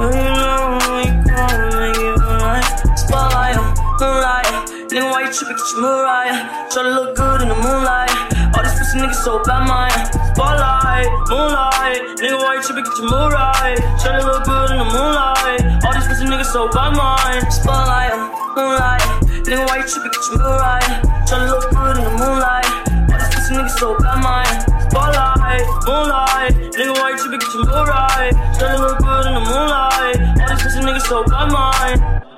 You 0.00 0.08
know 0.36 0.78
you 0.80 0.92
make 0.96 1.12
it 1.12 2.16
tonight. 2.16 2.68
Spotlight, 2.96 3.56
Mariah, 4.00 4.60
nigga, 4.88 5.06
why 5.10 5.20
you 5.24 5.32
trippin' 5.32 5.56
'cause 5.56 5.72
you 5.74 5.82
Mariah? 5.82 6.38
Try 6.70 6.82
to 6.82 6.90
look 6.90 7.10
good 7.16 7.42
in 7.42 7.48
the 7.48 7.58
moonlight. 7.66 8.14
All 8.56 8.62
these 8.62 8.76
pussy 8.78 8.98
niggas 9.00 9.22
so 9.22 9.42
bad, 9.44 9.68
mine 9.68 10.00
spotlight, 10.40 11.12
moonlight. 11.28 12.00
Nigga, 12.16 12.40
why 12.40 12.54
you 12.56 12.62
tripping? 12.62 12.84
Get 12.84 12.96
your 12.96 13.12
mood 13.12 13.32
right. 13.32 13.76
Tryna 14.00 14.24
look 14.24 14.44
good 14.44 14.70
in 14.72 14.78
the 14.80 14.88
moonlight. 14.88 15.60
All 15.84 15.92
these 15.92 16.08
pussy 16.08 16.24
niggas 16.24 16.48
so 16.48 16.68
by 16.72 16.88
mine. 16.88 17.44
Spotlight, 17.52 18.16
moonlight. 18.56 19.04
Nigga, 19.44 19.68
why 19.68 19.76
you 19.76 19.86
tripping? 19.86 20.12
Get 20.16 20.24
your 20.32 20.40
mood 20.40 20.60
right. 20.64 20.88
Tryna 21.28 21.52
look 21.52 21.68
good 21.68 21.96
in 22.00 22.04
the 22.08 22.14
moonlight. 22.16 22.72
All 23.12 23.18
these 23.20 23.28
pussy 23.36 23.52
niggas 23.52 23.76
so 23.76 23.98
by 24.00 24.16
mine. 24.16 24.56
Spotlight, 24.88 25.64
moonlight. 25.84 26.52
Nigga, 26.72 26.94
why 26.96 27.10
you 27.12 27.18
tripping? 27.20 27.40
Get 27.40 27.52
your 27.52 27.64
mood 27.68 27.88
right. 27.92 28.32
Tryna 28.56 28.80
look 28.80 28.98
good 28.98 29.24
in 29.28 29.34
the 29.36 29.44
moonlight. 29.44 30.16
All 30.40 30.48
these 30.48 30.62
pussy 30.64 30.80
niggas 30.80 31.04
so 31.04 31.22
by 31.24 31.44
mine. 31.52 32.29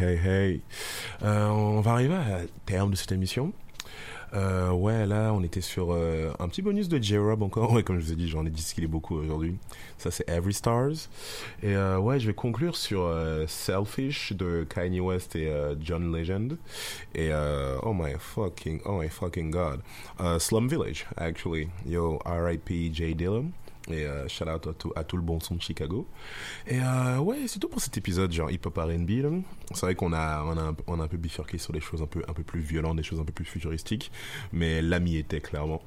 Hey, 0.00 0.16
hey. 0.16 0.60
Euh, 1.22 1.48
on 1.48 1.80
va 1.80 1.92
arriver 1.92 2.14
à 2.14 2.40
terme 2.66 2.90
de 2.90 2.96
cette 2.96 3.12
émission. 3.12 3.52
Euh, 4.34 4.70
ouais, 4.70 5.06
là, 5.06 5.32
on 5.32 5.42
était 5.42 5.60
sur 5.60 5.92
euh, 5.92 6.32
un 6.38 6.48
petit 6.48 6.60
bonus 6.60 6.88
de 6.88 7.02
J-Rob 7.02 7.42
encore. 7.42 7.72
Ouais, 7.76 7.82
comme 7.82 7.98
je 8.00 8.06
vous 8.06 8.12
ai 8.12 8.16
dit, 8.16 8.28
j'en 8.28 8.44
ai 8.44 8.50
discuté 8.50 8.86
beaucoup 8.86 9.16
aujourd'hui. 9.16 9.56
Ça, 9.98 10.10
c'est 10.10 10.28
Every 10.28 10.52
Stars. 10.52 11.08
Et 11.62 11.76
ouais, 11.76 12.20
je 12.20 12.26
vais 12.26 12.34
conclure 12.34 12.76
sur 12.76 13.10
Selfish 13.46 14.32
de 14.32 14.66
Kanye 14.68 15.00
West 15.00 15.36
et 15.36 15.50
John 15.80 16.14
Legend. 16.14 16.58
Et 17.14 17.30
oh 17.82 17.94
my 17.94 18.14
fucking, 18.18 18.80
oh 18.84 19.00
my 19.00 19.08
fucking 19.08 19.50
god. 19.50 19.80
Slum 20.38 20.68
Village, 20.68 21.06
actually. 21.16 21.68
Yo, 21.86 22.18
R.I.P. 22.26 22.90
J. 22.92 23.14
Dillon. 23.14 23.52
Et 23.88 24.04
euh, 24.04 24.26
shout 24.28 24.44
out 24.44 24.66
à 24.66 24.72
tout, 24.72 24.92
à 24.96 25.04
tout 25.04 25.16
le 25.16 25.22
bon 25.22 25.38
son 25.40 25.54
de 25.54 25.62
Chicago. 25.62 26.08
Et 26.66 26.80
euh, 26.80 27.18
ouais, 27.18 27.46
c'est 27.46 27.58
tout 27.58 27.68
pour 27.68 27.80
cet 27.80 27.96
épisode, 27.96 28.32
genre 28.32 28.50
hip-hop 28.50 28.76
RB. 28.76 29.42
C'est 29.72 29.80
vrai 29.80 29.94
qu'on 29.94 30.12
a, 30.12 30.42
on 30.44 30.56
a, 30.56 30.62
un, 30.62 30.76
on 30.86 31.00
a 31.00 31.04
un 31.04 31.08
peu 31.08 31.16
bifurqué 31.16 31.58
sur 31.58 31.72
des 31.72 31.80
choses 31.80 32.02
un 32.02 32.06
peu, 32.06 32.22
un 32.28 32.32
peu 32.32 32.42
plus 32.42 32.60
violentes, 32.60 32.96
des 32.96 33.02
choses 33.02 33.20
un 33.20 33.24
peu 33.24 33.32
plus 33.32 33.44
futuristiques. 33.44 34.10
Mais 34.52 34.82
l'ami 34.82 35.16
était 35.16 35.40
clairement. 35.40 35.82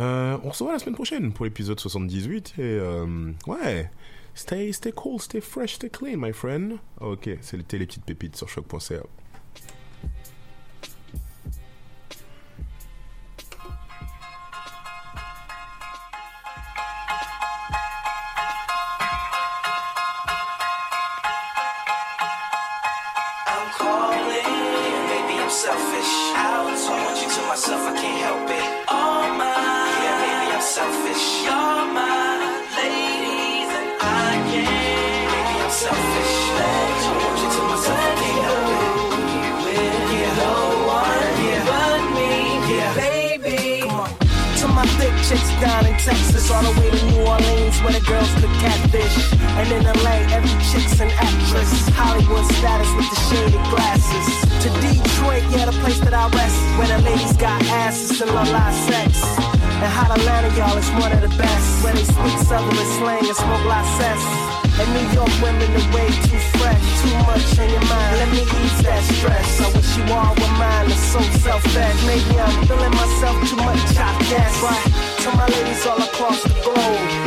Euh, 0.00 0.36
on 0.42 0.52
se 0.52 0.64
voit 0.64 0.72
la 0.72 0.78
semaine 0.78 0.94
prochaine 0.94 1.32
pour 1.32 1.44
l'épisode 1.44 1.78
78. 1.78 2.54
Et 2.58 2.62
euh, 2.62 3.32
ouais, 3.46 3.90
stay, 4.34 4.72
stay 4.72 4.92
cool, 4.92 5.20
stay 5.20 5.40
fresh, 5.40 5.74
stay 5.74 5.90
clean, 5.90 6.16
my 6.16 6.32
friend. 6.32 6.78
Ok, 7.00 7.28
c'était 7.40 7.78
les 7.78 7.86
petites 7.86 8.04
pépites 8.04 8.36
sur 8.36 8.48
choc.ca. 8.48 9.02
Texas, 46.04 46.50
all 46.50 46.62
the 46.62 46.78
way 46.78 46.90
to 46.90 47.00
New 47.06 47.24
Orleans, 47.24 47.80
where 47.80 47.94
the 47.96 48.04
girls 48.04 48.28
cook 48.34 48.52
catfish. 48.60 49.32
And 49.56 49.72
in 49.72 49.84
LA, 50.04 50.20
every 50.36 50.52
chick's 50.68 51.00
an 51.00 51.08
actress. 51.16 51.88
Hollywood 51.96 52.44
status 52.60 52.92
with 52.92 53.08
the 53.08 53.18
shaded 53.32 53.64
glasses. 53.72 54.26
To 54.64 54.68
Detroit, 54.84 55.44
yeah, 55.48 55.64
the 55.64 55.76
place 55.80 56.00
that 56.00 56.12
I 56.12 56.28
rest, 56.28 56.60
where 56.76 56.88
the 56.88 57.00
ladies 57.08 57.32
got 57.38 57.62
asses 57.84 58.20
and 58.20 58.30
love 58.34 58.50
live 58.50 58.74
sex. 58.84 59.24
And 59.80 59.90
hot 59.96 60.12
Atlanta, 60.12 60.52
y'all, 60.56 60.76
is 60.76 60.90
one 61.00 61.12
of 61.12 61.22
the 61.22 61.32
best. 61.40 61.82
Where 61.82 61.94
they 61.94 62.04
speak 62.04 62.36
Southern 62.44 62.76
slang 63.00 63.24
and 63.24 63.36
smoke 63.36 63.64
lot 63.64 63.86
cess. 63.96 64.53
And 64.76 64.90
New 64.92 65.06
York 65.14 65.30
women 65.40 65.70
are 65.70 65.88
way 65.94 66.08
too 66.26 66.40
fresh, 66.58 66.82
too 67.00 67.14
much 67.30 67.58
in 67.62 67.70
your 67.70 67.86
mind. 67.86 68.16
Let 68.18 68.30
me 68.32 68.42
ease 68.42 68.82
that 68.82 69.02
stress. 69.14 69.60
I 69.60 69.70
wish 69.70 69.96
you 69.96 70.04
all 70.12 70.34
were 70.34 70.54
mine, 70.58 70.90
it's 70.90 71.00
so 71.14 71.20
selfish. 71.46 71.98
Maybe 72.06 72.34
I'm 72.40 72.66
feeling 72.66 72.90
myself 72.90 73.36
too 73.48 73.56
much, 73.56 73.78
I 73.94 74.10
guess. 74.30 74.54
But 74.58 74.82
to 75.22 75.36
my 75.36 75.46
ladies 75.46 75.86
all 75.86 76.02
across 76.02 76.42
the 76.42 76.54
globe, 76.66 77.23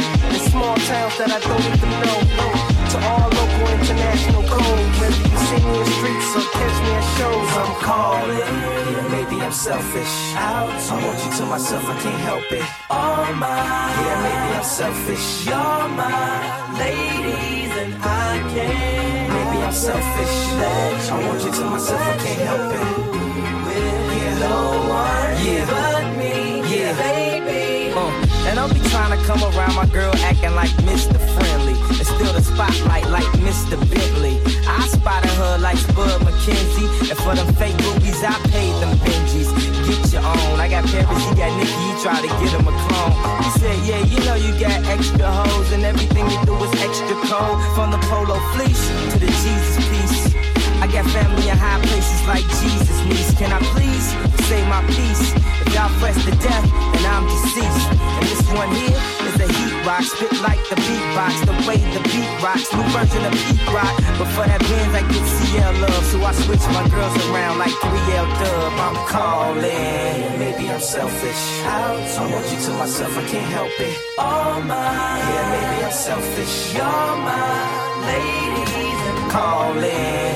small 0.57 0.77
towns 0.89 1.15
that 1.21 1.29
I 1.37 1.39
don't 1.45 1.65
even 1.69 1.91
know. 2.03 2.17
Uh, 2.41 2.89
to 2.91 2.97
all 3.09 3.29
local, 3.37 3.67
international 3.77 4.43
code, 4.49 4.89
whether 4.99 5.23
you 5.29 5.37
see 5.47 5.61
me 5.61 5.73
in 5.81 5.87
streets 5.97 6.29
or 6.37 6.45
catch 6.57 6.77
me 6.83 6.91
at 6.97 7.05
shows, 7.15 7.51
I'm 7.61 7.73
calling. 7.85 8.55
Yeah, 8.89 9.15
maybe 9.15 9.35
I'm 9.45 9.51
selfish. 9.51 10.13
Out, 10.33 10.73
I 10.93 10.95
want 11.05 11.17
you 11.23 11.31
to 11.37 11.43
myself, 11.53 11.83
I 11.85 11.95
can't 12.01 12.21
help 12.29 12.47
it. 12.59 12.65
All 12.89 13.33
mine. 13.41 13.93
Yeah, 14.05 14.25
maybe 14.25 14.49
I'm 14.57 14.67
selfish. 14.81 15.25
You're 15.45 15.87
my 16.01 16.41
ladies, 16.81 17.73
and 17.83 17.93
I 18.01 18.33
can't. 18.53 19.29
Maybe 19.35 19.57
I'm 19.67 19.75
selfish. 19.87 20.35
I 21.13 21.17
want 21.25 21.39
you 21.45 21.51
to 21.51 21.63
myself, 21.73 22.01
I 22.01 22.17
can't 22.23 22.41
help 22.49 23.13
it. 23.13 23.16
I'll 28.67 28.73
be 28.73 28.83
trying 28.89 29.15
to 29.15 29.23
come 29.23 29.39
around 29.55 29.75
my 29.75 29.85
girl 29.95 30.11
acting 30.27 30.51
like 30.51 30.71
Mr. 30.83 31.15
Friendly. 31.15 31.71
And 31.71 32.03
still 32.03 32.33
the 32.35 32.43
spotlight 32.43 33.07
like 33.07 33.27
Mr. 33.39 33.79
Bentley. 33.79 34.35
I 34.67 34.83
spotted 34.91 35.31
her 35.39 35.57
like 35.59 35.77
Spud 35.77 36.19
MacKenzie. 36.27 37.07
And 37.07 37.17
for 37.23 37.33
them 37.35 37.47
fake 37.55 37.77
boobies, 37.77 38.19
I 38.27 38.35
paid 38.51 38.75
them 38.83 38.91
Benjis. 38.99 39.47
Get 39.87 40.11
your 40.11 40.27
own. 40.27 40.59
I 40.59 40.67
got 40.67 40.83
Paris, 40.91 41.07
he 41.07 41.35
got 41.39 41.51
Nicky, 41.55 41.79
he 41.79 41.93
tried 42.03 42.21
to 42.27 42.31
get 42.43 42.51
him 42.59 42.67
a 42.67 42.75
clone. 42.75 43.15
He 43.47 43.49
said, 43.55 43.77
Yeah, 43.87 44.03
you 44.03 44.19
know 44.27 44.35
you 44.35 44.51
got 44.59 44.83
extra 44.91 45.31
hoes, 45.31 45.71
and 45.71 45.83
everything 45.85 46.27
you 46.27 46.39
do 46.43 46.55
is 46.59 46.73
extra 46.83 47.15
cold. 47.31 47.55
From 47.71 47.91
the 47.95 48.01
polo 48.11 48.35
fleece 48.51 48.83
to 49.15 49.19
the 49.19 49.31
Jesus 49.31 49.79
piece. 49.87 50.35
I 50.83 50.91
got 50.91 51.07
family 51.15 51.47
in 51.47 51.55
high 51.55 51.79
places 51.87 52.21
like 52.27 52.43
Jesus 52.59 52.99
niece. 53.07 53.31
Can 53.39 53.53
I 53.53 53.63
please 53.71 54.11
say 54.51 54.59
my 54.67 54.83
piece? 54.91 55.56
Y'all 55.73 55.89
fresh 55.99 56.17
to 56.25 56.31
death, 56.31 56.65
and 56.95 57.05
I'm 57.05 57.25
deceased. 57.27 57.87
And 58.17 58.25
this 58.31 58.43
one 58.53 58.71
here 58.71 58.97
is 59.27 59.35
a 59.39 59.47
heat 59.47 59.75
rock, 59.85 60.03
spit 60.03 60.33
like 60.41 60.61
the 60.69 60.75
beatbox, 60.75 61.33
the 61.45 61.55
way 61.67 61.77
the 61.93 62.01
beat 62.09 62.31
rocks. 62.41 62.71
New 62.73 62.83
version 62.95 63.23
of 63.25 63.33
beat 63.33 63.61
rock, 63.71 63.93
but 64.17 64.27
for 64.33 64.45
that 64.49 64.61
Benz 64.67 64.93
I 64.95 65.03
get 65.11 65.25
CL 65.37 65.73
love, 65.83 66.05
so 66.05 66.17
I 66.23 66.31
switch 66.33 66.65
my 66.73 66.85
girls 66.89 67.15
around 67.29 67.59
like 67.59 67.75
3L 67.83 68.27
Dub. 68.39 68.73
I'm 68.87 68.97
calling. 69.07 70.39
Maybe 70.39 70.69
I'm 70.69 70.79
selfish. 70.79 71.41
I 71.65 71.93
want 72.31 72.45
you 72.51 72.59
to 72.65 72.71
myself, 72.73 73.17
I 73.17 73.23
can't 73.27 73.51
help 73.51 73.79
it. 73.79 73.97
All 74.17 74.61
mine. 74.61 75.19
Yeah, 75.29 75.45
maybe 75.53 75.85
I'm 75.85 75.91
selfish. 75.91 76.73
You're 76.73 77.15
my 77.29 77.87
ladies, 78.09 79.01
and 79.09 79.31
calling. 79.31 80.26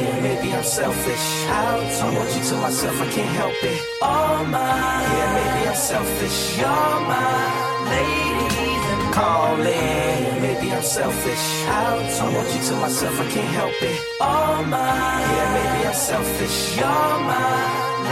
I'm 0.62 0.68
selfish. 0.68 1.26
I 1.50 2.14
want 2.14 2.38
you 2.38 2.44
to 2.50 2.56
myself, 2.58 3.02
I 3.02 3.08
can't 3.10 3.36
help 3.36 3.64
it. 3.64 3.82
All 4.00 4.46
mine. 4.46 5.10
Yeah, 5.18 5.34
maybe 5.34 5.68
I'm 5.70 5.76
selfish. 5.76 6.38
You're 6.60 7.00
my 7.10 7.82
and 8.94 9.14
calling. 9.16 10.42
Maybe 10.46 10.72
I'm 10.72 10.84
selfish. 10.84 11.44
I 11.66 11.98
want 12.36 12.54
you 12.54 12.62
to 12.70 12.76
myself, 12.76 13.20
I 13.20 13.28
can't 13.34 13.54
help 13.58 13.82
it. 13.82 14.02
All 14.22 14.64
mine. 14.66 15.26
Yeah, 15.34 15.50
maybe 15.58 15.88
I'm 15.88 15.96
selfish. 15.96 16.78
You're 16.78 17.18
my 17.26 17.58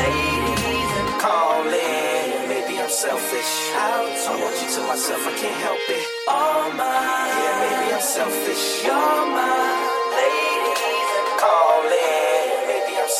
lady. 0.01 0.73
calling. 1.21 2.49
Maybe 2.49 2.81
I'm 2.81 2.89
selfish. 2.89 3.51
I 3.77 4.09
want 4.41 4.57
you 4.61 4.69
to 4.76 4.81
myself, 4.89 5.21
I 5.21 5.34
can't 5.38 5.59
help 5.67 5.85
it. 5.97 6.05
All 6.27 6.71
mine. 6.73 7.30
Yeah, 7.41 7.61
maybe 7.61 7.93
I'm 7.93 8.01
selfish. 8.01 8.63
You're 8.85 9.26
my 9.38 9.99
lady. 10.17 10.49
calling. 11.38 12.39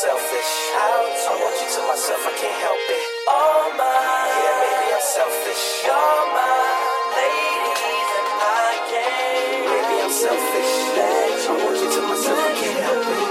Selfish. 0.00 0.52
I 0.80 1.28
want 1.28 1.60
you 1.60 1.68
to 1.76 1.80
myself, 1.84 2.24
I 2.24 2.32
can't 2.40 2.56
help 2.64 2.84
it. 2.88 3.04
All 3.28 3.68
mine. 3.76 4.32
Yeah, 4.32 4.56
maybe 4.64 4.96
I'm 4.96 5.04
selfish. 5.04 5.84
You're 5.84 6.24
my 6.32 6.72
ladies, 7.20 8.08
and 8.16 8.30
I 8.40 8.72
can't. 8.88 9.60
Maybe 9.68 9.94
I'm 10.00 10.08
selfish. 10.08 10.72
I 10.96 11.52
want 11.52 11.76
you 11.84 11.88
to 11.92 12.00
myself, 12.08 12.40
I 12.40 12.52
can't 12.56 12.80
help 12.80 13.08
it. 13.12 13.28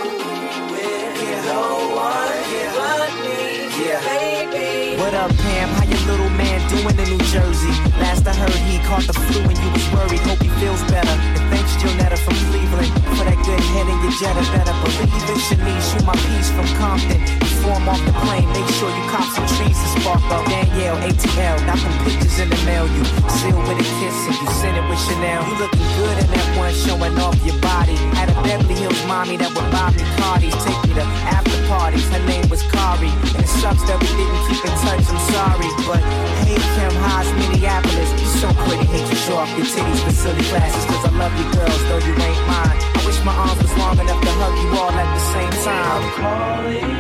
Yeah, 0.78 1.50
no 1.50 1.90
one 1.90 2.38
yeah. 2.54 2.78
but 2.78 3.18
me. 3.26 3.66
Yeah. 3.74 4.06
Baby. 4.06 5.02
What 5.02 5.18
up, 5.18 5.34
Pam? 5.42 5.74
How 5.74 5.90
your 5.90 6.06
little 6.06 6.30
man 6.38 6.62
doing 6.70 6.94
in 7.02 7.18
New 7.18 7.26
Jersey? 7.34 7.74
Last 7.98 8.30
I 8.30 8.38
heard, 8.38 8.54
he 8.70 8.78
caught 8.86 9.10
the 9.10 9.18
flu 9.18 9.42
and 9.42 9.58
you 9.58 9.70
was 9.74 9.90
worried. 9.90 10.22
Hope 10.22 10.38
he 10.38 10.54
feels 10.62 10.86
better. 10.86 11.49
Jonetta 11.80 12.20
from 12.20 12.36
Cleveland, 12.52 12.92
for 13.16 13.24
that 13.24 13.40
good 13.48 13.64
head 13.72 13.88
in 13.88 13.98
your 14.04 14.12
Jetta. 14.20 14.44
Better 14.52 14.76
believe 14.84 15.16
it, 15.32 15.40
Shanice. 15.48 15.96
You 15.96 16.04
my 16.04 16.16
piece 16.28 16.52
from 16.52 16.68
Compton. 16.76 17.24
Form 17.64 17.88
off 17.88 18.04
the 18.04 18.12
plane. 18.20 18.52
Make 18.52 18.68
sure 18.76 18.92
you 18.92 19.04
cop 19.08 19.24
some 19.32 19.48
trees 19.56 19.80
to 19.80 19.88
spark 20.00 20.20
up. 20.28 20.44
Danielle, 20.52 21.00
ATL, 21.08 21.56
got 21.64 21.80
some 21.80 21.96
pictures 22.04 22.36
in 22.40 22.52
the 22.52 22.60
mail. 22.68 22.84
You 22.84 23.04
seal 23.32 23.56
with 23.64 23.80
a 23.80 23.88
kiss 24.00 24.18
and 24.28 24.36
you 24.44 24.48
send 24.60 24.76
it 24.76 24.84
with 24.92 25.00
Chanel. 25.08 25.40
You 25.48 25.56
looking 25.56 25.88
good 25.96 26.16
in 26.20 26.28
that 26.36 26.48
one, 26.60 26.74
showing 26.76 27.16
off 27.16 27.40
your 27.48 27.56
body. 27.64 27.96
Had 28.20 28.28
a 28.28 28.36
Beverly 28.44 28.76
Hills 28.76 29.00
mommy 29.08 29.40
that 29.40 29.52
would 29.56 29.70
buy 29.72 29.96
me 29.96 30.04
Cardi's. 30.20 30.56
Take 30.68 30.80
me 30.84 31.00
to 31.00 31.06
after 31.32 31.56
parties. 31.72 32.04
Her 32.12 32.24
name 32.28 32.48
was 32.52 32.60
Kari. 32.76 33.08
And 33.40 33.44
it 33.48 33.52
sucks 33.60 33.88
that 33.88 34.00
we 34.04 34.10
didn't 34.20 34.42
keep 34.52 34.64
in 34.68 34.76
touch. 34.84 35.04
I'm 35.08 35.22
sorry, 35.32 35.72
but 35.88 36.04
hey, 36.44 36.60
Kim 36.76 36.92
Haas, 37.08 37.28
Minneapolis. 37.40 38.12
You 38.20 38.28
so 38.40 38.48
pretty, 38.68 38.84
hate 38.92 39.08
you 39.08 39.16
show 39.16 39.40
off 39.40 39.52
your 39.56 39.68
titties 39.68 40.04
for 40.04 40.12
silly 40.12 40.44
classes. 40.52 40.84
Cause 40.92 41.06
I 41.08 41.12
love 41.16 41.34
you 41.40 41.48
girls, 41.70 41.84
though 41.90 41.98
you 42.08 42.14
ain't 42.14 42.48
mine. 42.48 42.78
I 42.98 43.04
wish 43.06 43.24
my 43.24 43.34
arms 43.34 43.62
was 43.62 43.78
long 43.78 44.00
enough 44.00 44.22
to 44.22 44.32
hug 44.32 44.56
you 44.64 44.70
all 44.80 44.92
at 44.92 45.10
the 45.16 45.24
same 45.34 45.54
time. 45.64 46.04
I'm 46.04 46.12
calling 46.22 46.92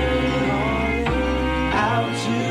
out 1.73 2.11
to 2.23 2.31
you. 2.43 2.48